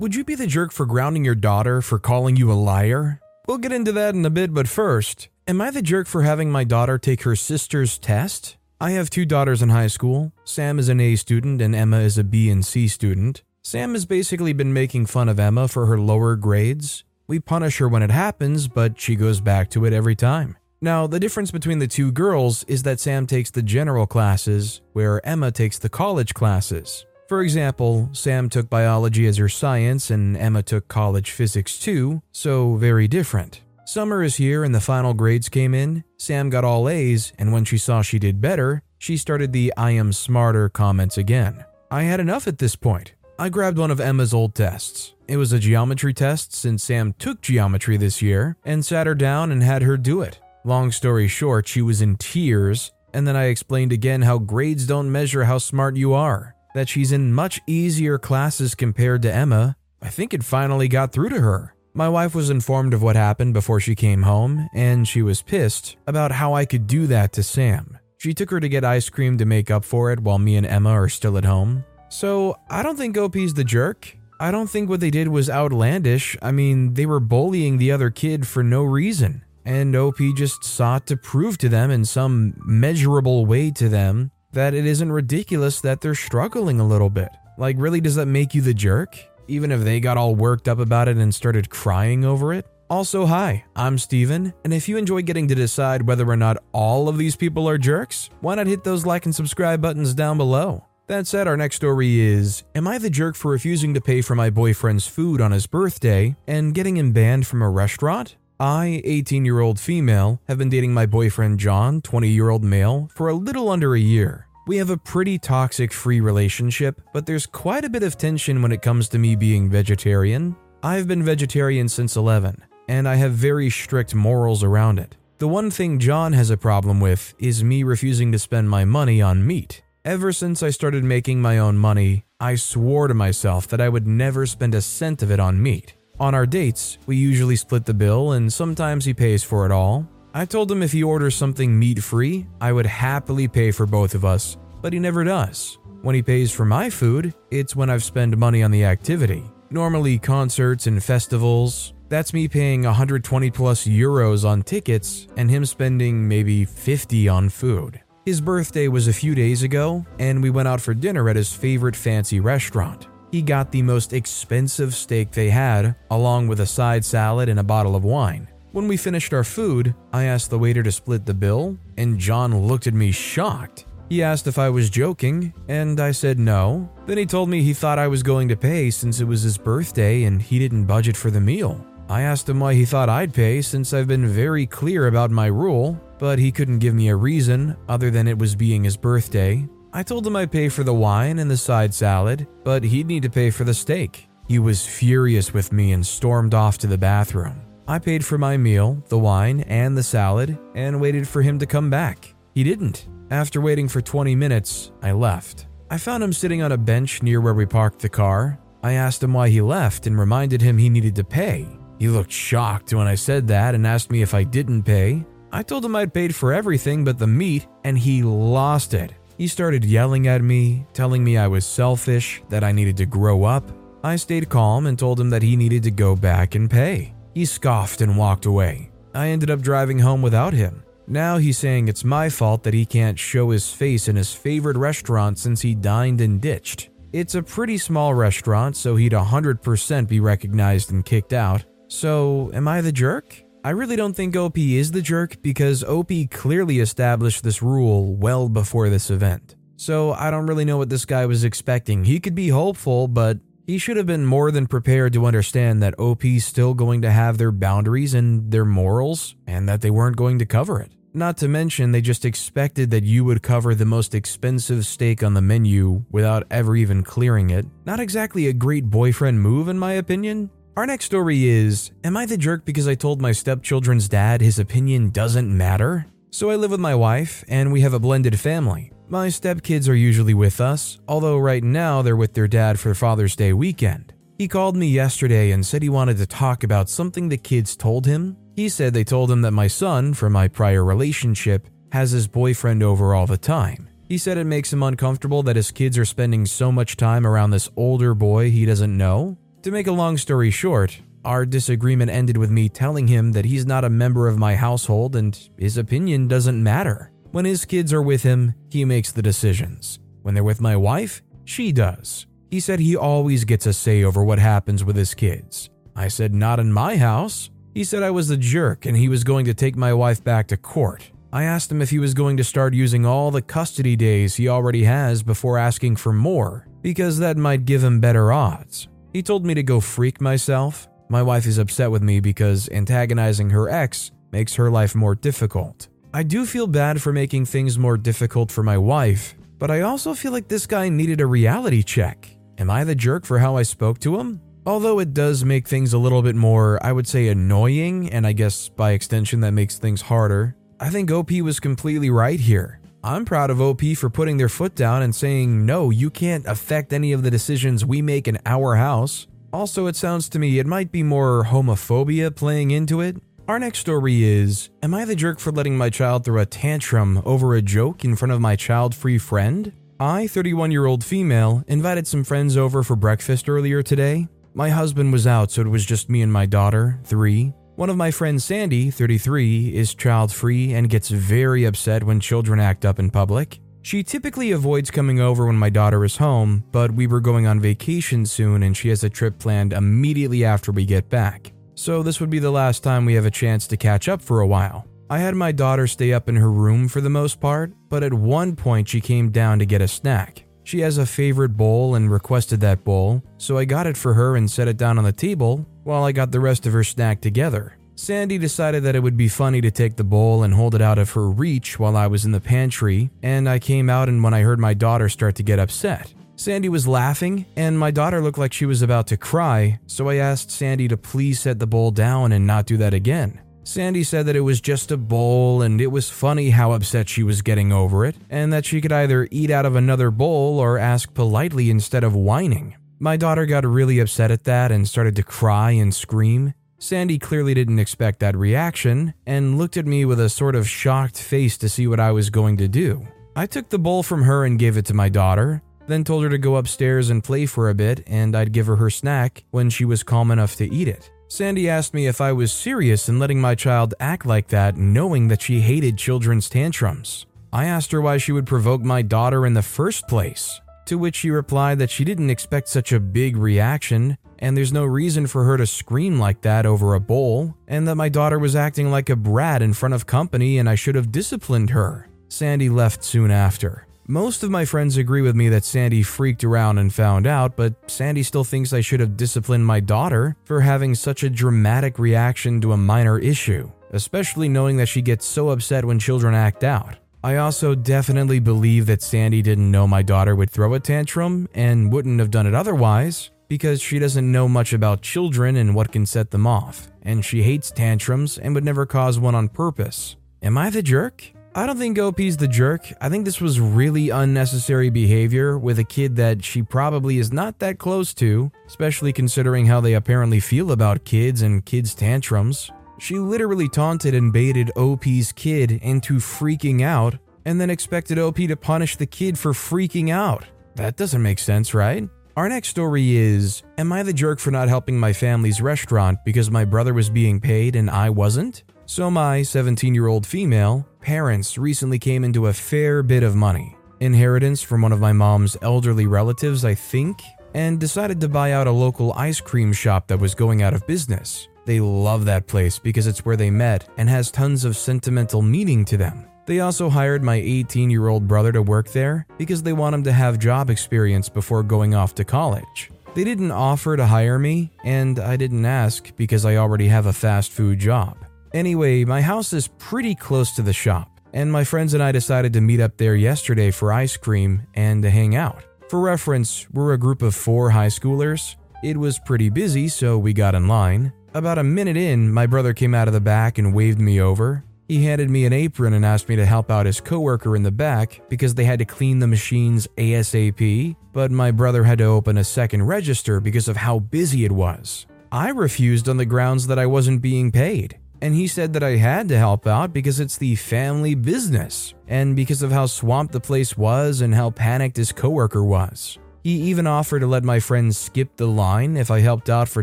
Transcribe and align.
Would 0.00 0.14
you 0.14 0.24
be 0.24 0.34
the 0.34 0.46
jerk 0.46 0.72
for 0.72 0.86
grounding 0.86 1.26
your 1.26 1.34
daughter 1.34 1.82
for 1.82 1.98
calling 1.98 2.34
you 2.34 2.50
a 2.50 2.54
liar? 2.54 3.20
We'll 3.46 3.58
get 3.58 3.70
into 3.70 3.92
that 3.92 4.14
in 4.14 4.24
a 4.24 4.30
bit, 4.30 4.54
but 4.54 4.66
first, 4.66 5.28
am 5.46 5.60
I 5.60 5.70
the 5.70 5.82
jerk 5.82 6.06
for 6.06 6.22
having 6.22 6.50
my 6.50 6.64
daughter 6.64 6.96
take 6.96 7.24
her 7.24 7.36
sister's 7.36 7.98
test? 7.98 8.56
I 8.80 8.92
have 8.92 9.10
two 9.10 9.26
daughters 9.26 9.60
in 9.60 9.68
high 9.68 9.88
school. 9.88 10.32
Sam 10.42 10.78
is 10.78 10.88
an 10.88 11.00
A 11.00 11.16
student 11.16 11.60
and 11.60 11.74
Emma 11.74 11.98
is 11.98 12.16
a 12.16 12.24
B 12.24 12.48
and 12.48 12.64
C 12.64 12.88
student. 12.88 13.42
Sam 13.60 13.92
has 13.92 14.06
basically 14.06 14.54
been 14.54 14.72
making 14.72 15.04
fun 15.04 15.28
of 15.28 15.38
Emma 15.38 15.68
for 15.68 15.84
her 15.84 16.00
lower 16.00 16.34
grades. 16.34 17.04
We 17.26 17.38
punish 17.38 17.76
her 17.76 17.86
when 17.86 18.02
it 18.02 18.10
happens, 18.10 18.68
but 18.68 18.98
she 18.98 19.16
goes 19.16 19.42
back 19.42 19.68
to 19.72 19.84
it 19.84 19.92
every 19.92 20.16
time. 20.16 20.56
Now, 20.80 21.06
the 21.06 21.20
difference 21.20 21.50
between 21.50 21.78
the 21.78 21.86
two 21.86 22.10
girls 22.10 22.64
is 22.64 22.84
that 22.84 23.00
Sam 23.00 23.26
takes 23.26 23.50
the 23.50 23.60
general 23.62 24.06
classes, 24.06 24.80
where 24.94 25.20
Emma 25.26 25.52
takes 25.52 25.78
the 25.78 25.90
college 25.90 26.32
classes. 26.32 27.04
For 27.30 27.42
example, 27.42 28.08
Sam 28.12 28.48
took 28.48 28.68
biology 28.68 29.24
as 29.28 29.36
her 29.36 29.48
science 29.48 30.10
and 30.10 30.36
Emma 30.36 30.64
took 30.64 30.88
college 30.88 31.30
physics 31.30 31.78
too, 31.78 32.22
so 32.32 32.74
very 32.74 33.06
different. 33.06 33.60
Summer 33.84 34.24
is 34.24 34.34
here 34.34 34.64
and 34.64 34.74
the 34.74 34.80
final 34.80 35.14
grades 35.14 35.48
came 35.48 35.72
in. 35.72 36.02
Sam 36.16 36.50
got 36.50 36.64
all 36.64 36.88
A's, 36.88 37.32
and 37.38 37.52
when 37.52 37.64
she 37.64 37.78
saw 37.78 38.02
she 38.02 38.18
did 38.18 38.40
better, 38.40 38.82
she 38.98 39.16
started 39.16 39.52
the 39.52 39.72
I 39.76 39.92
am 39.92 40.12
smarter 40.12 40.68
comments 40.68 41.18
again. 41.18 41.64
I 41.88 42.02
had 42.02 42.18
enough 42.18 42.48
at 42.48 42.58
this 42.58 42.74
point. 42.74 43.12
I 43.38 43.48
grabbed 43.48 43.78
one 43.78 43.92
of 43.92 44.00
Emma's 44.00 44.34
old 44.34 44.56
tests. 44.56 45.14
It 45.28 45.36
was 45.36 45.52
a 45.52 45.60
geometry 45.60 46.12
test 46.12 46.52
since 46.52 46.82
Sam 46.82 47.14
took 47.20 47.42
geometry 47.42 47.96
this 47.96 48.20
year 48.20 48.56
and 48.64 48.84
sat 48.84 49.06
her 49.06 49.14
down 49.14 49.52
and 49.52 49.62
had 49.62 49.82
her 49.82 49.96
do 49.96 50.20
it. 50.22 50.40
Long 50.64 50.90
story 50.90 51.28
short, 51.28 51.68
she 51.68 51.80
was 51.80 52.02
in 52.02 52.16
tears, 52.16 52.90
and 53.14 53.24
then 53.24 53.36
I 53.36 53.44
explained 53.44 53.92
again 53.92 54.22
how 54.22 54.38
grades 54.38 54.84
don't 54.84 55.12
measure 55.12 55.44
how 55.44 55.58
smart 55.58 55.94
you 55.94 56.12
are 56.12 56.56
that 56.74 56.88
she's 56.88 57.12
in 57.12 57.32
much 57.32 57.60
easier 57.66 58.18
classes 58.18 58.74
compared 58.74 59.22
to 59.22 59.32
Emma, 59.32 59.76
I 60.02 60.08
think 60.08 60.32
it 60.32 60.44
finally 60.44 60.88
got 60.88 61.12
through 61.12 61.30
to 61.30 61.40
her. 61.40 61.74
My 61.92 62.08
wife 62.08 62.34
was 62.34 62.50
informed 62.50 62.94
of 62.94 63.02
what 63.02 63.16
happened 63.16 63.52
before 63.52 63.80
she 63.80 63.94
came 63.94 64.22
home, 64.22 64.68
and 64.72 65.06
she 65.06 65.22
was 65.22 65.42
pissed 65.42 65.96
about 66.06 66.32
how 66.32 66.54
I 66.54 66.64
could 66.64 66.86
do 66.86 67.06
that 67.08 67.32
to 67.32 67.42
Sam. 67.42 67.98
She 68.18 68.32
took 68.32 68.50
her 68.50 68.60
to 68.60 68.68
get 68.68 68.84
ice 68.84 69.08
cream 69.08 69.38
to 69.38 69.44
make 69.44 69.70
up 69.70 69.84
for 69.84 70.12
it 70.12 70.20
while 70.20 70.38
me 70.38 70.56
and 70.56 70.66
Emma 70.66 70.90
are 70.90 71.08
still 71.08 71.36
at 71.36 71.44
home. 71.44 71.84
So, 72.08 72.56
I 72.68 72.82
don't 72.82 72.96
think 72.96 73.18
OP's 73.18 73.54
the 73.54 73.64
jerk. 73.64 74.16
I 74.38 74.50
don't 74.50 74.70
think 74.70 74.88
what 74.88 75.00
they 75.00 75.10
did 75.10 75.28
was 75.28 75.50
outlandish. 75.50 76.36
I 76.40 76.52
mean, 76.52 76.94
they 76.94 77.06
were 77.06 77.20
bullying 77.20 77.78
the 77.78 77.92
other 77.92 78.10
kid 78.10 78.46
for 78.46 78.62
no 78.62 78.82
reason. 78.82 79.42
And 79.64 79.94
OP 79.94 80.18
just 80.36 80.64
sought 80.64 81.06
to 81.08 81.16
prove 81.16 81.58
to 81.58 81.68
them 81.68 81.90
in 81.90 82.04
some 82.04 82.54
measurable 82.64 83.46
way 83.46 83.70
to 83.72 83.88
them 83.88 84.30
that 84.52 84.74
it 84.74 84.86
isn't 84.86 85.12
ridiculous 85.12 85.80
that 85.80 86.00
they're 86.00 86.14
struggling 86.14 86.80
a 86.80 86.86
little 86.86 87.10
bit. 87.10 87.30
Like, 87.58 87.76
really, 87.78 88.00
does 88.00 88.16
that 88.16 88.26
make 88.26 88.54
you 88.54 88.62
the 88.62 88.74
jerk? 88.74 89.16
Even 89.48 89.72
if 89.72 89.82
they 89.82 90.00
got 90.00 90.16
all 90.16 90.34
worked 90.34 90.68
up 90.68 90.78
about 90.78 91.08
it 91.08 91.16
and 91.16 91.34
started 91.34 91.70
crying 91.70 92.24
over 92.24 92.52
it? 92.52 92.66
Also, 92.88 93.24
hi, 93.24 93.64
I'm 93.76 93.98
Steven, 93.98 94.52
and 94.64 94.74
if 94.74 94.88
you 94.88 94.96
enjoy 94.96 95.22
getting 95.22 95.46
to 95.46 95.54
decide 95.54 96.08
whether 96.08 96.28
or 96.28 96.36
not 96.36 96.56
all 96.72 97.08
of 97.08 97.18
these 97.18 97.36
people 97.36 97.68
are 97.68 97.78
jerks, 97.78 98.30
why 98.40 98.56
not 98.56 98.66
hit 98.66 98.82
those 98.82 99.06
like 99.06 99.26
and 99.26 99.34
subscribe 99.34 99.80
buttons 99.80 100.12
down 100.12 100.36
below? 100.36 100.84
That 101.06 101.26
said, 101.26 101.46
our 101.46 101.56
next 101.56 101.76
story 101.76 102.20
is 102.20 102.64
Am 102.74 102.88
I 102.88 102.98
the 102.98 103.10
jerk 103.10 103.36
for 103.36 103.50
refusing 103.50 103.94
to 103.94 104.00
pay 104.00 104.22
for 104.22 104.34
my 104.34 104.50
boyfriend's 104.50 105.06
food 105.06 105.40
on 105.40 105.52
his 105.52 105.66
birthday 105.66 106.36
and 106.46 106.74
getting 106.74 106.96
him 106.96 107.12
banned 107.12 107.46
from 107.46 107.62
a 107.62 107.70
restaurant? 107.70 108.36
I, 108.60 109.00
18 109.06 109.46
year 109.46 109.60
old 109.60 109.80
female, 109.80 110.42
have 110.46 110.58
been 110.58 110.68
dating 110.68 110.92
my 110.92 111.06
boyfriend 111.06 111.58
John, 111.58 112.02
20 112.02 112.28
year 112.28 112.50
old 112.50 112.62
male, 112.62 113.08
for 113.14 113.28
a 113.28 113.34
little 113.34 113.70
under 113.70 113.94
a 113.94 114.00
year. 114.00 114.48
We 114.66 114.76
have 114.76 114.90
a 114.90 114.98
pretty 114.98 115.38
toxic 115.38 115.94
free 115.94 116.20
relationship, 116.20 117.00
but 117.14 117.24
there's 117.24 117.46
quite 117.46 117.86
a 117.86 117.88
bit 117.88 118.02
of 118.02 118.18
tension 118.18 118.60
when 118.60 118.70
it 118.70 118.82
comes 118.82 119.08
to 119.08 119.18
me 119.18 119.34
being 119.34 119.70
vegetarian. 119.70 120.54
I've 120.82 121.08
been 121.08 121.24
vegetarian 121.24 121.88
since 121.88 122.16
11, 122.16 122.62
and 122.86 123.08
I 123.08 123.14
have 123.14 123.32
very 123.32 123.70
strict 123.70 124.14
morals 124.14 124.62
around 124.62 124.98
it. 124.98 125.16
The 125.38 125.48
one 125.48 125.70
thing 125.70 125.98
John 125.98 126.34
has 126.34 126.50
a 126.50 126.58
problem 126.58 127.00
with 127.00 127.32
is 127.38 127.64
me 127.64 127.82
refusing 127.82 128.30
to 128.32 128.38
spend 128.38 128.68
my 128.68 128.84
money 128.84 129.22
on 129.22 129.46
meat. 129.46 129.82
Ever 130.04 130.32
since 130.32 130.62
I 130.62 130.68
started 130.68 131.02
making 131.02 131.40
my 131.40 131.56
own 131.56 131.78
money, 131.78 132.26
I 132.38 132.56
swore 132.56 133.08
to 133.08 133.14
myself 133.14 133.66
that 133.68 133.80
I 133.80 133.88
would 133.88 134.06
never 134.06 134.44
spend 134.44 134.74
a 134.74 134.82
cent 134.82 135.22
of 135.22 135.30
it 135.30 135.40
on 135.40 135.62
meat. 135.62 135.94
On 136.20 136.34
our 136.34 136.44
dates, 136.44 136.98
we 137.06 137.16
usually 137.16 137.56
split 137.56 137.86
the 137.86 137.94
bill 137.94 138.32
and 138.32 138.52
sometimes 138.52 139.06
he 139.06 139.14
pays 139.14 139.42
for 139.42 139.64
it 139.64 139.72
all. 139.72 140.06
I 140.34 140.44
told 140.44 140.70
him 140.70 140.82
if 140.82 140.92
he 140.92 141.02
orders 141.02 141.34
something 141.34 141.78
meat 141.78 142.02
free, 142.02 142.46
I 142.60 142.72
would 142.72 142.84
happily 142.84 143.48
pay 143.48 143.70
for 143.70 143.86
both 143.86 144.14
of 144.14 144.22
us, 144.22 144.58
but 144.82 144.92
he 144.92 144.98
never 144.98 145.24
does. 145.24 145.78
When 146.02 146.14
he 146.14 146.22
pays 146.22 146.52
for 146.52 146.66
my 146.66 146.90
food, 146.90 147.32
it's 147.50 147.74
when 147.74 147.88
I've 147.88 148.04
spent 148.04 148.36
money 148.36 148.62
on 148.62 148.70
the 148.70 148.84
activity. 148.84 149.42
Normally, 149.70 150.18
concerts 150.18 150.86
and 150.86 151.02
festivals, 151.02 151.94
that's 152.10 152.34
me 152.34 152.48
paying 152.48 152.82
120 152.82 153.50
plus 153.50 153.86
euros 153.86 154.44
on 154.44 154.62
tickets 154.62 155.26
and 155.38 155.50
him 155.50 155.64
spending 155.64 156.28
maybe 156.28 156.66
50 156.66 157.30
on 157.30 157.48
food. 157.48 157.98
His 158.26 158.42
birthday 158.42 158.88
was 158.88 159.08
a 159.08 159.12
few 159.14 159.34
days 159.34 159.62
ago, 159.62 160.04
and 160.18 160.42
we 160.42 160.50
went 160.50 160.68
out 160.68 160.82
for 160.82 160.92
dinner 160.92 161.30
at 161.30 161.36
his 161.36 161.50
favorite 161.50 161.96
fancy 161.96 162.40
restaurant. 162.40 163.08
He 163.30 163.42
got 163.42 163.70
the 163.70 163.82
most 163.82 164.12
expensive 164.12 164.94
steak 164.94 165.30
they 165.30 165.50
had, 165.50 165.94
along 166.10 166.48
with 166.48 166.60
a 166.60 166.66
side 166.66 167.04
salad 167.04 167.48
and 167.48 167.60
a 167.60 167.64
bottle 167.64 167.94
of 167.94 168.04
wine. 168.04 168.48
When 168.72 168.88
we 168.88 168.96
finished 168.96 169.32
our 169.32 169.44
food, 169.44 169.94
I 170.12 170.24
asked 170.24 170.50
the 170.50 170.58
waiter 170.58 170.82
to 170.82 170.92
split 170.92 171.26
the 171.26 171.34
bill, 171.34 171.76
and 171.96 172.18
John 172.18 172.56
looked 172.66 172.86
at 172.86 172.94
me 172.94 173.10
shocked. 173.10 173.86
He 174.08 174.24
asked 174.24 174.48
if 174.48 174.58
I 174.58 174.68
was 174.68 174.90
joking, 174.90 175.54
and 175.68 176.00
I 176.00 176.10
said 176.10 176.38
no. 176.38 176.90
Then 177.06 177.18
he 177.18 177.26
told 177.26 177.48
me 177.48 177.62
he 177.62 177.74
thought 177.74 177.98
I 177.98 178.08
was 178.08 178.24
going 178.24 178.48
to 178.48 178.56
pay 178.56 178.90
since 178.90 179.20
it 179.20 179.24
was 179.24 179.42
his 179.42 179.56
birthday 179.56 180.24
and 180.24 180.42
he 180.42 180.58
didn't 180.58 180.86
budget 180.86 181.16
for 181.16 181.30
the 181.30 181.40
meal. 181.40 181.84
I 182.08 182.22
asked 182.22 182.48
him 182.48 182.58
why 182.58 182.74
he 182.74 182.84
thought 182.84 183.08
I'd 183.08 183.32
pay 183.32 183.62
since 183.62 183.94
I've 183.94 184.08
been 184.08 184.26
very 184.26 184.66
clear 184.66 185.06
about 185.06 185.30
my 185.30 185.46
rule, 185.46 186.00
but 186.18 186.40
he 186.40 186.50
couldn't 186.50 186.80
give 186.80 186.92
me 186.92 187.08
a 187.08 187.14
reason 187.14 187.76
other 187.88 188.10
than 188.10 188.26
it 188.26 188.36
was 188.36 188.56
being 188.56 188.82
his 188.82 188.96
birthday. 188.96 189.64
I 189.92 190.02
told 190.04 190.26
him 190.26 190.36
I'd 190.36 190.52
pay 190.52 190.68
for 190.68 190.84
the 190.84 190.94
wine 190.94 191.40
and 191.40 191.50
the 191.50 191.56
side 191.56 191.92
salad, 191.92 192.46
but 192.62 192.84
he'd 192.84 193.08
need 193.08 193.24
to 193.24 193.30
pay 193.30 193.50
for 193.50 193.64
the 193.64 193.74
steak. 193.74 194.28
He 194.46 194.58
was 194.58 194.86
furious 194.86 195.52
with 195.52 195.72
me 195.72 195.92
and 195.92 196.06
stormed 196.06 196.54
off 196.54 196.78
to 196.78 196.86
the 196.86 196.98
bathroom. 196.98 197.60
I 197.88 197.98
paid 197.98 198.24
for 198.24 198.38
my 198.38 198.56
meal, 198.56 199.02
the 199.08 199.18
wine, 199.18 199.60
and 199.62 199.98
the 199.98 200.02
salad, 200.02 200.56
and 200.76 201.00
waited 201.00 201.26
for 201.26 201.42
him 201.42 201.58
to 201.58 201.66
come 201.66 201.90
back. 201.90 202.34
He 202.54 202.62
didn't. 202.62 203.08
After 203.30 203.60
waiting 203.60 203.88
for 203.88 204.00
20 204.00 204.34
minutes, 204.36 204.92
I 205.02 205.10
left. 205.10 205.66
I 205.90 205.98
found 205.98 206.22
him 206.22 206.32
sitting 206.32 206.62
on 206.62 206.70
a 206.70 206.78
bench 206.78 207.22
near 207.22 207.40
where 207.40 207.54
we 207.54 207.66
parked 207.66 207.98
the 207.98 208.08
car. 208.08 208.60
I 208.84 208.92
asked 208.92 209.22
him 209.22 209.34
why 209.34 209.48
he 209.48 209.60
left 209.60 210.06
and 210.06 210.18
reminded 210.18 210.62
him 210.62 210.78
he 210.78 210.88
needed 210.88 211.16
to 211.16 211.24
pay. 211.24 211.68
He 211.98 212.08
looked 212.08 212.30
shocked 212.30 212.94
when 212.94 213.08
I 213.08 213.16
said 213.16 213.48
that 213.48 213.74
and 213.74 213.84
asked 213.84 214.10
me 214.10 214.22
if 214.22 214.34
I 214.34 214.44
didn't 214.44 214.84
pay. 214.84 215.24
I 215.52 215.64
told 215.64 215.84
him 215.84 215.96
I'd 215.96 216.14
paid 216.14 216.34
for 216.34 216.52
everything 216.52 217.04
but 217.04 217.18
the 217.18 217.26
meat, 217.26 217.66
and 217.84 217.98
he 217.98 218.22
lost 218.22 218.94
it. 218.94 219.14
He 219.40 219.48
started 219.48 219.86
yelling 219.86 220.26
at 220.26 220.42
me, 220.42 220.84
telling 220.92 221.24
me 221.24 221.38
I 221.38 221.46
was 221.46 221.64
selfish, 221.64 222.42
that 222.50 222.62
I 222.62 222.72
needed 222.72 222.98
to 222.98 223.06
grow 223.06 223.44
up. 223.44 223.72
I 224.04 224.16
stayed 224.16 224.50
calm 224.50 224.84
and 224.84 224.98
told 224.98 225.18
him 225.18 225.30
that 225.30 225.42
he 225.42 225.56
needed 225.56 225.82
to 225.84 225.90
go 225.90 226.14
back 226.14 226.56
and 226.56 226.70
pay. 226.70 227.14
He 227.32 227.46
scoffed 227.46 228.02
and 228.02 228.18
walked 228.18 228.44
away. 228.44 228.90
I 229.14 229.28
ended 229.28 229.50
up 229.50 229.62
driving 229.62 229.98
home 229.98 230.20
without 230.20 230.52
him. 230.52 230.82
Now 231.06 231.38
he's 231.38 231.56
saying 231.56 231.88
it's 231.88 232.04
my 232.04 232.28
fault 232.28 232.64
that 232.64 232.74
he 232.74 232.84
can't 232.84 233.18
show 233.18 233.48
his 233.48 233.72
face 233.72 234.08
in 234.08 234.16
his 234.16 234.30
favorite 234.30 234.76
restaurant 234.76 235.38
since 235.38 235.62
he 235.62 235.74
dined 235.74 236.20
and 236.20 236.38
ditched. 236.38 236.90
It's 237.14 237.34
a 237.34 237.42
pretty 237.42 237.78
small 237.78 238.12
restaurant, 238.12 238.76
so 238.76 238.94
he'd 238.94 239.12
100% 239.12 240.06
be 240.06 240.20
recognized 240.20 240.92
and 240.92 241.02
kicked 241.02 241.32
out. 241.32 241.64
So, 241.88 242.50
am 242.52 242.68
I 242.68 242.82
the 242.82 242.92
jerk? 242.92 243.42
I 243.62 243.70
really 243.70 243.96
don't 243.96 244.14
think 244.14 244.34
OP 244.36 244.56
is 244.56 244.90
the 244.90 245.02
jerk 245.02 245.42
because 245.42 245.84
OP 245.84 246.10
clearly 246.30 246.80
established 246.80 247.44
this 247.44 247.60
rule 247.60 248.14
well 248.14 248.48
before 248.48 248.88
this 248.88 249.10
event. 249.10 249.54
So 249.76 250.12
I 250.12 250.30
don't 250.30 250.46
really 250.46 250.64
know 250.64 250.78
what 250.78 250.88
this 250.88 251.04
guy 251.04 251.26
was 251.26 251.44
expecting. 251.44 252.04
He 252.04 252.20
could 252.20 252.34
be 252.34 252.48
hopeful, 252.48 253.06
but 253.06 253.38
he 253.66 253.76
should 253.76 253.98
have 253.98 254.06
been 254.06 254.24
more 254.24 254.50
than 254.50 254.66
prepared 254.66 255.12
to 255.12 255.26
understand 255.26 255.82
that 255.82 255.98
OP's 255.98 256.46
still 256.46 256.72
going 256.72 257.02
to 257.02 257.10
have 257.10 257.36
their 257.36 257.52
boundaries 257.52 258.14
and 258.14 258.50
their 258.50 258.64
morals 258.64 259.36
and 259.46 259.68
that 259.68 259.82
they 259.82 259.90
weren't 259.90 260.16
going 260.16 260.38
to 260.38 260.46
cover 260.46 260.80
it. 260.80 260.92
Not 261.12 261.36
to 261.38 261.48
mention, 261.48 261.92
they 261.92 262.00
just 262.00 262.24
expected 262.24 262.90
that 262.90 263.02
you 263.02 263.24
would 263.24 263.42
cover 263.42 263.74
the 263.74 263.84
most 263.84 264.14
expensive 264.14 264.86
steak 264.86 265.22
on 265.22 265.34
the 265.34 265.42
menu 265.42 266.04
without 266.10 266.46
ever 266.50 266.76
even 266.76 267.02
clearing 267.02 267.50
it. 267.50 267.66
Not 267.84 268.00
exactly 268.00 268.46
a 268.46 268.54
great 268.54 268.86
boyfriend 268.86 269.42
move, 269.42 269.68
in 269.68 269.78
my 269.78 269.92
opinion. 269.92 270.50
Our 270.76 270.86
next 270.86 271.06
story 271.06 271.48
is 271.48 271.90
Am 272.04 272.16
I 272.16 272.26
the 272.26 272.36
jerk 272.36 272.64
because 272.64 272.86
I 272.86 272.94
told 272.94 273.20
my 273.20 273.32
stepchildren's 273.32 274.08
dad 274.08 274.40
his 274.40 274.60
opinion 274.60 275.10
doesn't 275.10 275.54
matter? 275.54 276.06
So 276.30 276.50
I 276.50 276.56
live 276.56 276.70
with 276.70 276.80
my 276.80 276.94
wife, 276.94 277.44
and 277.48 277.72
we 277.72 277.80
have 277.80 277.92
a 277.92 277.98
blended 277.98 278.38
family. 278.38 278.92
My 279.08 279.26
stepkids 279.26 279.88
are 279.88 279.94
usually 279.94 280.32
with 280.32 280.60
us, 280.60 281.00
although 281.08 281.38
right 281.38 281.64
now 281.64 282.02
they're 282.02 282.14
with 282.14 282.34
their 282.34 282.46
dad 282.46 282.78
for 282.78 282.94
Father's 282.94 283.34
Day 283.34 283.52
weekend. 283.52 284.14
He 284.38 284.46
called 284.46 284.76
me 284.76 284.86
yesterday 284.86 285.50
and 285.50 285.66
said 285.66 285.82
he 285.82 285.88
wanted 285.88 286.18
to 286.18 286.26
talk 286.26 286.62
about 286.62 286.88
something 286.88 287.28
the 287.28 287.36
kids 287.36 287.76
told 287.76 288.06
him. 288.06 288.36
He 288.54 288.68
said 288.68 288.94
they 288.94 289.04
told 289.04 289.28
him 289.28 289.42
that 289.42 289.50
my 289.50 289.66
son, 289.66 290.14
from 290.14 290.32
my 290.32 290.46
prior 290.46 290.84
relationship, 290.84 291.68
has 291.90 292.12
his 292.12 292.28
boyfriend 292.28 292.84
over 292.84 293.12
all 293.12 293.26
the 293.26 293.36
time. 293.36 293.88
He 294.08 294.18
said 294.18 294.38
it 294.38 294.44
makes 294.44 294.72
him 294.72 294.84
uncomfortable 294.84 295.42
that 295.42 295.56
his 295.56 295.72
kids 295.72 295.98
are 295.98 296.04
spending 296.04 296.46
so 296.46 296.70
much 296.70 296.96
time 296.96 297.26
around 297.26 297.50
this 297.50 297.68
older 297.76 298.14
boy 298.14 298.50
he 298.50 298.64
doesn't 298.64 298.96
know. 298.96 299.36
To 299.62 299.70
make 299.70 299.88
a 299.88 299.92
long 299.92 300.16
story 300.16 300.50
short, 300.50 301.02
our 301.22 301.44
disagreement 301.44 302.10
ended 302.10 302.38
with 302.38 302.50
me 302.50 302.70
telling 302.70 303.06
him 303.08 303.32
that 303.32 303.44
he's 303.44 303.66
not 303.66 303.84
a 303.84 303.90
member 303.90 304.26
of 304.26 304.38
my 304.38 304.56
household 304.56 305.14
and 305.14 305.38
his 305.58 305.76
opinion 305.76 306.28
doesn't 306.28 306.62
matter. 306.62 307.12
When 307.32 307.44
his 307.44 307.66
kids 307.66 307.92
are 307.92 308.00
with 308.00 308.22
him, 308.22 308.54
he 308.70 308.86
makes 308.86 309.12
the 309.12 309.20
decisions. 309.20 309.98
When 310.22 310.32
they're 310.32 310.42
with 310.42 310.62
my 310.62 310.76
wife, 310.76 311.20
she 311.44 311.72
does. 311.72 312.26
He 312.50 312.58
said 312.58 312.80
he 312.80 312.96
always 312.96 313.44
gets 313.44 313.66
a 313.66 313.74
say 313.74 314.02
over 314.02 314.24
what 314.24 314.38
happens 314.38 314.82
with 314.82 314.96
his 314.96 315.12
kids. 315.12 315.68
I 315.94 316.08
said, 316.08 316.34
Not 316.34 316.58
in 316.58 316.72
my 316.72 316.96
house. 316.96 317.50
He 317.74 317.84
said 317.84 318.02
I 318.02 318.12
was 318.12 318.30
a 318.30 318.38
jerk 318.38 318.86
and 318.86 318.96
he 318.96 319.10
was 319.10 319.24
going 319.24 319.44
to 319.44 319.52
take 319.52 319.76
my 319.76 319.92
wife 319.92 320.24
back 320.24 320.46
to 320.48 320.56
court. 320.56 321.10
I 321.34 321.44
asked 321.44 321.70
him 321.70 321.82
if 321.82 321.90
he 321.90 321.98
was 321.98 322.14
going 322.14 322.38
to 322.38 322.44
start 322.44 322.72
using 322.72 323.04
all 323.04 323.30
the 323.30 323.42
custody 323.42 323.94
days 323.94 324.36
he 324.36 324.48
already 324.48 324.84
has 324.84 325.22
before 325.22 325.58
asking 325.58 325.96
for 325.96 326.14
more, 326.14 326.66
because 326.80 327.18
that 327.18 327.36
might 327.36 327.66
give 327.66 327.84
him 327.84 328.00
better 328.00 328.32
odds. 328.32 328.88
He 329.12 329.22
told 329.22 329.44
me 329.44 329.54
to 329.54 329.62
go 329.62 329.80
freak 329.80 330.20
myself. 330.20 330.88
My 331.08 331.22
wife 331.22 331.46
is 331.46 331.58
upset 331.58 331.90
with 331.90 332.02
me 332.02 332.20
because 332.20 332.68
antagonizing 332.68 333.50
her 333.50 333.68
ex 333.68 334.12
makes 334.30 334.54
her 334.54 334.70
life 334.70 334.94
more 334.94 335.16
difficult. 335.16 335.88
I 336.14 336.22
do 336.22 336.46
feel 336.46 336.66
bad 336.66 337.02
for 337.02 337.12
making 337.12 337.46
things 337.46 337.78
more 337.78 337.96
difficult 337.96 338.52
for 338.52 338.62
my 338.62 338.78
wife, 338.78 339.34
but 339.58 339.70
I 339.70 339.80
also 339.82 340.14
feel 340.14 340.32
like 340.32 340.48
this 340.48 340.66
guy 340.66 340.88
needed 340.88 341.20
a 341.20 341.26
reality 341.26 341.82
check. 341.82 342.28
Am 342.58 342.70
I 342.70 342.84
the 342.84 342.94
jerk 342.94 343.24
for 343.24 343.38
how 343.38 343.56
I 343.56 343.62
spoke 343.62 343.98
to 344.00 344.18
him? 344.18 344.40
Although 344.66 344.98
it 345.00 345.14
does 345.14 345.44
make 345.44 345.66
things 345.66 345.92
a 345.92 345.98
little 345.98 346.22
bit 346.22 346.36
more, 346.36 346.78
I 346.84 346.92
would 346.92 347.08
say, 347.08 347.28
annoying, 347.28 348.10
and 348.10 348.26
I 348.26 348.32
guess 348.32 348.68
by 348.68 348.92
extension 348.92 349.40
that 349.40 349.52
makes 349.52 349.78
things 349.78 350.02
harder, 350.02 350.54
I 350.78 350.90
think 350.90 351.10
OP 351.10 351.30
was 351.42 351.58
completely 351.58 352.10
right 352.10 352.38
here. 352.38 352.79
I'm 353.02 353.24
proud 353.24 353.50
of 353.50 353.60
OP 353.60 353.80
for 353.96 354.10
putting 354.10 354.36
their 354.36 354.48
foot 354.48 354.74
down 354.74 355.02
and 355.02 355.14
saying, 355.14 355.64
no, 355.64 355.90
you 355.90 356.10
can't 356.10 356.46
affect 356.46 356.92
any 356.92 357.12
of 357.12 357.22
the 357.22 357.30
decisions 357.30 357.84
we 357.84 358.02
make 358.02 358.28
in 358.28 358.38
our 358.44 358.76
house. 358.76 359.26
Also, 359.52 359.86
it 359.86 359.96
sounds 359.96 360.28
to 360.28 360.38
me 360.38 360.58
it 360.58 360.66
might 360.66 360.92
be 360.92 361.02
more 361.02 361.44
homophobia 361.44 362.34
playing 362.34 362.70
into 362.70 363.00
it, 363.00 363.16
our 363.50 363.58
next 363.58 363.80
story 363.80 364.22
is 364.22 364.70
Am 364.80 364.94
I 364.94 365.04
the 365.04 365.16
jerk 365.16 365.40
for 365.40 365.50
letting 365.50 365.76
my 365.76 365.90
child 365.90 366.24
throw 366.24 366.40
a 366.40 366.46
tantrum 366.46 367.20
over 367.24 367.56
a 367.56 367.60
joke 367.62 368.04
in 368.04 368.14
front 368.14 368.30
of 368.30 368.40
my 368.40 368.54
child 368.54 368.94
free 368.94 369.18
friend? 369.18 369.72
I, 369.98 370.28
31 370.28 370.70
year 370.70 370.86
old 370.86 371.02
female, 371.02 371.64
invited 371.66 372.06
some 372.06 372.22
friends 372.22 372.56
over 372.56 372.84
for 372.84 372.94
breakfast 372.94 373.48
earlier 373.48 373.82
today. 373.82 374.28
My 374.54 374.68
husband 374.68 375.12
was 375.12 375.26
out, 375.26 375.50
so 375.50 375.62
it 375.62 375.66
was 375.66 375.84
just 375.84 376.08
me 376.08 376.22
and 376.22 376.32
my 376.32 376.46
daughter, 376.46 377.00
3. 377.02 377.52
One 377.80 377.88
of 377.88 377.96
my 377.96 378.10
friends, 378.10 378.44
Sandy, 378.44 378.90
33, 378.90 379.74
is 379.74 379.94
child 379.94 380.30
free 380.30 380.74
and 380.74 380.90
gets 380.90 381.08
very 381.08 381.64
upset 381.64 382.04
when 382.04 382.20
children 382.20 382.60
act 382.60 382.84
up 382.84 382.98
in 382.98 383.08
public. 383.08 383.58
She 383.80 384.02
typically 384.02 384.50
avoids 384.50 384.90
coming 384.90 385.18
over 385.18 385.46
when 385.46 385.56
my 385.56 385.70
daughter 385.70 386.04
is 386.04 386.18
home, 386.18 386.62
but 386.72 386.90
we 386.92 387.06
were 387.06 387.20
going 387.20 387.46
on 387.46 387.58
vacation 387.58 388.26
soon 388.26 388.64
and 388.64 388.76
she 388.76 388.90
has 388.90 389.02
a 389.02 389.08
trip 389.08 389.38
planned 389.38 389.72
immediately 389.72 390.44
after 390.44 390.72
we 390.72 390.84
get 390.84 391.08
back 391.08 391.54
so 391.80 392.02
this 392.02 392.20
would 392.20 392.28
be 392.28 392.38
the 392.38 392.50
last 392.50 392.82
time 392.82 393.06
we 393.06 393.14
have 393.14 393.24
a 393.24 393.30
chance 393.30 393.66
to 393.66 393.76
catch 393.76 394.06
up 394.06 394.20
for 394.20 394.40
a 394.40 394.46
while. 394.46 394.86
I 395.08 395.18
had 395.18 395.34
my 395.34 395.50
daughter 395.50 395.86
stay 395.86 396.12
up 396.12 396.28
in 396.28 396.36
her 396.36 396.52
room 396.52 396.88
for 396.88 397.00
the 397.00 397.08
most 397.08 397.40
part, 397.40 397.72
but 397.88 398.02
at 398.02 398.12
one 398.12 398.54
point 398.54 398.86
she 398.86 399.00
came 399.00 399.30
down 399.30 399.58
to 399.58 399.64
get 399.64 399.80
a 399.80 399.88
snack. 399.88 400.44
She 400.62 400.80
has 400.80 400.98
a 400.98 401.06
favorite 401.06 401.56
bowl 401.56 401.94
and 401.94 402.10
requested 402.10 402.60
that 402.60 402.84
bowl, 402.84 403.22
so 403.38 403.56
I 403.56 403.64
got 403.64 403.86
it 403.86 403.96
for 403.96 404.12
her 404.12 404.36
and 404.36 404.48
set 404.48 404.68
it 404.68 404.76
down 404.76 404.98
on 404.98 405.04
the 405.04 405.12
table 405.12 405.66
while 405.84 406.04
I 406.04 406.12
got 406.12 406.30
the 406.30 406.40
rest 406.40 406.66
of 406.66 406.72
her 406.72 406.84
snack 406.84 407.20
together. 407.20 407.76
Sandy 407.94 408.38
decided 408.38 408.82
that 408.84 408.96
it 408.96 409.02
would 409.02 409.16
be 409.16 409.28
funny 409.28 409.60
to 409.60 409.70
take 409.70 409.96
the 409.96 410.04
bowl 410.04 410.42
and 410.42 410.54
hold 410.54 410.74
it 410.74 410.80
out 410.80 410.98
of 410.98 411.10
her 411.10 411.28
reach 411.28 411.78
while 411.78 411.96
I 411.96 412.06
was 412.06 412.24
in 412.24 412.32
the 412.32 412.40
pantry, 412.40 413.10
and 413.22 413.46
I 413.46 413.58
came 413.58 413.90
out 413.90 414.08
and 414.08 414.24
when 414.24 414.32
I 414.32 414.40
heard 414.40 414.58
my 414.58 414.72
daughter 414.72 415.10
start 415.10 415.34
to 415.36 415.42
get 415.42 415.58
upset. 415.58 416.14
Sandy 416.36 416.70
was 416.70 416.88
laughing, 416.88 417.44
and 417.56 417.78
my 417.78 417.90
daughter 417.90 418.22
looked 418.22 418.38
like 418.38 418.54
she 418.54 418.64
was 418.64 418.80
about 418.80 419.06
to 419.08 419.18
cry, 419.18 419.78
so 419.86 420.08
I 420.08 420.14
asked 420.14 420.50
Sandy 420.50 420.88
to 420.88 420.96
please 420.96 421.40
set 421.40 421.58
the 421.58 421.66
bowl 421.66 421.90
down 421.90 422.32
and 422.32 422.46
not 422.46 422.64
do 422.64 422.78
that 422.78 422.94
again. 422.94 423.38
Sandy 423.64 424.02
said 424.02 424.24
that 424.24 424.36
it 424.36 424.40
was 424.40 424.62
just 424.62 424.90
a 424.90 424.96
bowl 424.96 425.60
and 425.60 425.80
it 425.80 425.88
was 425.88 426.08
funny 426.08 426.48
how 426.48 426.72
upset 426.72 427.10
she 427.10 427.22
was 427.22 427.42
getting 427.42 427.70
over 427.70 428.06
it, 428.06 428.16
and 428.30 428.50
that 428.54 428.64
she 428.64 428.80
could 428.80 428.92
either 428.92 429.28
eat 429.30 429.50
out 429.50 429.66
of 429.66 429.76
another 429.76 430.10
bowl 430.10 430.58
or 430.58 430.78
ask 430.78 431.12
politely 431.12 431.68
instead 431.68 432.02
of 432.02 432.14
whining. 432.14 432.74
My 433.02 433.16
daughter 433.16 433.46
got 433.46 433.64
really 433.64 433.98
upset 433.98 434.30
at 434.30 434.44
that 434.44 434.70
and 434.70 434.86
started 434.86 435.16
to 435.16 435.22
cry 435.22 435.70
and 435.70 435.94
scream. 435.94 436.52
Sandy 436.78 437.18
clearly 437.18 437.54
didn't 437.54 437.78
expect 437.78 438.20
that 438.20 438.36
reaction 438.36 439.14
and 439.26 439.56
looked 439.56 439.78
at 439.78 439.86
me 439.86 440.04
with 440.04 440.20
a 440.20 440.28
sort 440.28 440.54
of 440.54 440.68
shocked 440.68 441.18
face 441.18 441.56
to 441.58 441.70
see 441.70 441.86
what 441.86 441.98
I 441.98 442.12
was 442.12 442.28
going 442.28 442.58
to 442.58 442.68
do. 442.68 443.08
I 443.34 443.46
took 443.46 443.70
the 443.70 443.78
bowl 443.78 444.02
from 444.02 444.24
her 444.24 444.44
and 444.44 444.58
gave 444.58 444.76
it 444.76 444.84
to 444.86 444.94
my 444.94 445.08
daughter, 445.08 445.62
then 445.86 446.04
told 446.04 446.24
her 446.24 446.28
to 446.28 446.36
go 446.36 446.56
upstairs 446.56 447.08
and 447.08 447.24
play 447.24 447.46
for 447.46 447.70
a 447.70 447.74
bit, 447.74 448.04
and 448.06 448.36
I'd 448.36 448.52
give 448.52 448.66
her 448.66 448.76
her 448.76 448.90
snack 448.90 449.44
when 449.50 449.70
she 449.70 449.86
was 449.86 450.02
calm 450.02 450.30
enough 450.30 450.56
to 450.56 450.70
eat 450.70 450.86
it. 450.86 451.10
Sandy 451.26 451.70
asked 451.70 451.94
me 451.94 452.06
if 452.06 452.20
I 452.20 452.32
was 452.32 452.52
serious 452.52 453.08
in 453.08 453.18
letting 453.18 453.40
my 453.40 453.54
child 453.54 453.94
act 453.98 454.26
like 454.26 454.48
that, 454.48 454.76
knowing 454.76 455.28
that 455.28 455.40
she 455.40 455.62
hated 455.62 455.96
children's 455.96 456.50
tantrums. 456.50 457.24
I 457.50 457.64
asked 457.64 457.92
her 457.92 458.02
why 458.02 458.18
she 458.18 458.32
would 458.32 458.46
provoke 458.46 458.82
my 458.82 459.00
daughter 459.00 459.46
in 459.46 459.54
the 459.54 459.62
first 459.62 460.06
place, 460.06 460.60
to 460.86 460.98
which 460.98 461.16
she 461.16 461.30
replied 461.30 461.78
that 461.78 461.90
she 461.90 462.04
didn't 462.04 462.30
expect 462.30 462.68
such 462.68 462.92
a 462.92 463.00
big 463.00 463.36
reaction, 463.36 464.18
and 464.38 464.56
there's 464.56 464.72
no 464.72 464.84
reason 464.84 465.26
for 465.26 465.44
her 465.44 465.56
to 465.56 465.66
scream 465.66 466.18
like 466.18 466.40
that 466.42 466.66
over 466.66 466.94
a 466.94 467.00
bowl, 467.00 467.54
and 467.68 467.86
that 467.86 467.94
my 467.94 468.08
daughter 468.08 468.38
was 468.38 468.56
acting 468.56 468.90
like 468.90 469.08
a 469.10 469.16
brat 469.16 469.62
in 469.62 469.72
front 469.72 469.94
of 469.94 470.06
company 470.06 470.58
and 470.58 470.68
I 470.68 470.74
should 470.74 470.94
have 470.94 471.12
disciplined 471.12 471.70
her. 471.70 472.08
Sandy 472.28 472.68
left 472.68 473.04
soon 473.04 473.30
after. 473.30 473.86
Most 474.06 474.42
of 474.42 474.50
my 474.50 474.64
friends 474.64 474.96
agree 474.96 475.22
with 475.22 475.36
me 475.36 475.48
that 475.50 475.64
Sandy 475.64 476.02
freaked 476.02 476.42
around 476.42 476.78
and 476.78 476.92
found 476.92 477.28
out, 477.28 477.56
but 477.56 477.88
Sandy 477.88 478.24
still 478.24 478.42
thinks 478.42 478.72
I 478.72 478.80
should 478.80 478.98
have 478.98 479.16
disciplined 479.16 479.64
my 479.64 479.78
daughter 479.78 480.34
for 480.44 480.60
having 480.60 480.96
such 480.96 481.22
a 481.22 481.30
dramatic 481.30 481.96
reaction 481.96 482.60
to 482.62 482.72
a 482.72 482.76
minor 482.76 483.20
issue, 483.20 483.70
especially 483.92 484.48
knowing 484.48 484.76
that 484.78 484.88
she 484.88 485.00
gets 485.00 485.26
so 485.26 485.50
upset 485.50 485.84
when 485.84 486.00
children 486.00 486.34
act 486.34 486.64
out. 486.64 486.96
I 487.22 487.36
also 487.36 487.74
definitely 487.74 488.38
believe 488.38 488.86
that 488.86 489.02
Sandy 489.02 489.42
didn't 489.42 489.70
know 489.70 489.86
my 489.86 490.00
daughter 490.00 490.34
would 490.34 490.48
throw 490.50 490.72
a 490.72 490.80
tantrum 490.80 491.50
and 491.54 491.92
wouldn't 491.92 492.18
have 492.18 492.30
done 492.30 492.46
it 492.46 492.54
otherwise 492.54 493.30
because 493.46 493.82
she 493.82 493.98
doesn't 493.98 494.32
know 494.32 494.48
much 494.48 494.72
about 494.72 495.02
children 495.02 495.56
and 495.56 495.74
what 495.74 495.92
can 495.92 496.06
set 496.06 496.30
them 496.30 496.46
off, 496.46 496.90
and 497.02 497.22
she 497.22 497.42
hates 497.42 497.70
tantrums 497.70 498.38
and 498.38 498.54
would 498.54 498.64
never 498.64 498.86
cause 498.86 499.18
one 499.18 499.34
on 499.34 499.48
purpose. 499.48 500.16
Am 500.42 500.56
I 500.56 500.70
the 500.70 500.82
jerk? 500.82 501.30
I 501.54 501.66
don't 501.66 501.76
think 501.76 501.98
OP's 501.98 502.38
the 502.38 502.48
jerk. 502.48 502.90
I 503.02 503.10
think 503.10 503.26
this 503.26 503.40
was 503.40 503.60
really 503.60 504.08
unnecessary 504.08 504.88
behavior 504.88 505.58
with 505.58 505.78
a 505.78 505.84
kid 505.84 506.16
that 506.16 506.42
she 506.42 506.62
probably 506.62 507.18
is 507.18 507.32
not 507.32 507.58
that 507.58 507.78
close 507.78 508.14
to, 508.14 508.50
especially 508.66 509.12
considering 509.12 509.66
how 509.66 509.80
they 509.80 509.94
apparently 509.94 510.40
feel 510.40 510.70
about 510.70 511.04
kids 511.04 511.42
and 511.42 511.66
kids' 511.66 511.94
tantrums. 511.94 512.70
She 513.00 513.18
literally 513.18 513.66
taunted 513.66 514.14
and 514.14 514.30
baited 514.30 514.70
OP's 514.76 515.32
kid 515.32 515.72
into 515.82 516.16
freaking 516.16 516.82
out 516.82 517.16
and 517.46 517.58
then 517.58 517.70
expected 517.70 518.18
OP 518.18 518.36
to 518.36 518.56
punish 518.56 518.96
the 518.96 519.06
kid 519.06 519.38
for 519.38 519.54
freaking 519.54 520.10
out. 520.10 520.44
That 520.74 520.96
doesn't 520.96 521.22
make 521.22 521.38
sense, 521.38 521.72
right? 521.72 522.06
Our 522.36 522.50
next 522.50 522.68
story 522.68 523.16
is 523.16 523.62
Am 523.78 523.90
I 523.90 524.02
the 524.02 524.12
jerk 524.12 524.38
for 524.38 524.50
not 524.50 524.68
helping 524.68 525.00
my 525.00 525.14
family's 525.14 525.62
restaurant 525.62 526.18
because 526.26 526.50
my 526.50 526.66
brother 526.66 526.92
was 526.92 527.08
being 527.08 527.40
paid 527.40 527.74
and 527.74 527.88
I 527.88 528.10
wasn't? 528.10 528.64
So, 528.84 529.10
my 529.10 529.42
17 529.42 529.94
year 529.94 530.06
old 530.06 530.26
female 530.26 530.86
parents 531.00 531.56
recently 531.56 531.98
came 531.98 532.22
into 532.22 532.48
a 532.48 532.52
fair 532.52 533.02
bit 533.02 533.22
of 533.22 533.34
money, 533.34 533.78
inheritance 534.00 534.60
from 534.60 534.82
one 534.82 534.92
of 534.92 535.00
my 535.00 535.14
mom's 535.14 535.56
elderly 535.62 536.06
relatives, 536.06 536.66
I 536.66 536.74
think, 536.74 537.22
and 537.54 537.80
decided 537.80 538.20
to 538.20 538.28
buy 538.28 538.52
out 538.52 538.66
a 538.66 538.72
local 538.72 539.14
ice 539.14 539.40
cream 539.40 539.72
shop 539.72 540.08
that 540.08 540.20
was 540.20 540.34
going 540.34 540.62
out 540.62 540.74
of 540.74 540.86
business. 540.86 541.48
They 541.64 541.80
love 541.80 542.24
that 542.24 542.46
place 542.46 542.78
because 542.78 543.06
it's 543.06 543.24
where 543.24 543.36
they 543.36 543.50
met 543.50 543.88
and 543.96 544.08
has 544.08 544.30
tons 544.30 544.64
of 544.64 544.76
sentimental 544.76 545.42
meaning 545.42 545.84
to 545.86 545.96
them. 545.96 546.26
They 546.46 546.60
also 546.60 546.88
hired 546.88 547.22
my 547.22 547.36
18 547.36 547.90
year 547.90 548.08
old 548.08 548.26
brother 548.26 548.52
to 548.52 548.62
work 548.62 548.88
there 548.88 549.26
because 549.38 549.62
they 549.62 549.72
want 549.72 549.94
him 549.94 550.02
to 550.04 550.12
have 550.12 550.38
job 550.38 550.70
experience 550.70 551.28
before 551.28 551.62
going 551.62 551.94
off 551.94 552.14
to 552.16 552.24
college. 552.24 552.90
They 553.14 553.24
didn't 553.24 553.50
offer 553.50 553.96
to 553.96 554.06
hire 554.06 554.38
me, 554.38 554.72
and 554.84 555.18
I 555.18 555.36
didn't 555.36 555.64
ask 555.64 556.14
because 556.16 556.44
I 556.44 556.56
already 556.56 556.88
have 556.88 557.06
a 557.06 557.12
fast 557.12 557.50
food 557.50 557.78
job. 557.78 558.16
Anyway, 558.52 559.04
my 559.04 559.20
house 559.20 559.52
is 559.52 559.68
pretty 559.78 560.14
close 560.14 560.52
to 560.52 560.62
the 560.62 560.72
shop, 560.72 561.20
and 561.32 561.50
my 561.50 561.64
friends 561.64 561.94
and 561.94 562.02
I 562.02 562.12
decided 562.12 562.52
to 562.52 562.60
meet 562.60 562.80
up 562.80 562.96
there 562.96 563.16
yesterday 563.16 563.70
for 563.70 563.92
ice 563.92 564.16
cream 564.16 564.62
and 564.74 565.02
to 565.02 565.10
hang 565.10 565.34
out. 565.36 565.62
For 565.88 566.00
reference, 566.00 566.68
we're 566.70 566.92
a 566.92 566.98
group 566.98 567.22
of 567.22 567.34
four 567.34 567.70
high 567.70 567.88
schoolers. 567.88 568.56
It 568.82 568.96
was 568.96 569.18
pretty 569.18 569.50
busy, 569.50 569.88
so 569.88 570.18
we 570.18 570.32
got 570.32 570.54
in 570.54 570.68
line. 570.68 571.12
About 571.32 571.58
a 571.58 571.64
minute 571.64 571.96
in, 571.96 572.32
my 572.32 572.46
brother 572.46 572.74
came 572.74 572.92
out 572.92 573.06
of 573.06 573.14
the 573.14 573.20
back 573.20 573.56
and 573.56 573.72
waved 573.72 574.00
me 574.00 574.20
over. 574.20 574.64
He 574.88 575.04
handed 575.04 575.30
me 575.30 575.44
an 575.44 575.52
apron 575.52 575.92
and 575.92 576.04
asked 576.04 576.28
me 576.28 576.34
to 576.34 576.44
help 576.44 576.72
out 576.72 576.86
his 576.86 577.00
coworker 577.00 577.54
in 577.54 577.62
the 577.62 577.70
back 577.70 578.20
because 578.28 578.56
they 578.56 578.64
had 578.64 578.80
to 578.80 578.84
clean 578.84 579.20
the 579.20 579.28
machines 579.28 579.86
ASAP, 579.96 580.96
but 581.12 581.30
my 581.30 581.52
brother 581.52 581.84
had 581.84 581.98
to 581.98 582.04
open 582.04 582.36
a 582.36 582.42
second 582.42 582.82
register 582.82 583.38
because 583.38 583.68
of 583.68 583.76
how 583.76 584.00
busy 584.00 584.44
it 584.44 584.50
was. 584.50 585.06
I 585.30 585.50
refused 585.50 586.08
on 586.08 586.16
the 586.16 586.26
grounds 586.26 586.66
that 586.66 586.80
I 586.80 586.86
wasn't 586.86 587.22
being 587.22 587.52
paid, 587.52 587.96
and 588.20 588.34
he 588.34 588.48
said 588.48 588.72
that 588.72 588.82
I 588.82 588.96
had 588.96 589.28
to 589.28 589.38
help 589.38 589.68
out 589.68 589.92
because 589.92 590.18
it's 590.18 590.36
the 590.36 590.56
family 590.56 591.14
business 591.14 591.94
and 592.08 592.34
because 592.34 592.64
of 592.64 592.72
how 592.72 592.86
swamped 592.86 593.32
the 593.32 593.38
place 593.38 593.78
was 593.78 594.20
and 594.20 594.34
how 594.34 594.50
panicked 594.50 594.96
his 594.96 595.12
coworker 595.12 595.62
was. 595.62 596.18
He 596.42 596.52
even 596.70 596.86
offered 596.86 597.20
to 597.20 597.26
let 597.26 597.44
my 597.44 597.60
friend 597.60 597.94
skip 597.94 598.36
the 598.36 598.46
line 598.46 598.96
if 598.96 599.10
I 599.10 599.20
helped 599.20 599.50
out 599.50 599.68
for 599.68 599.82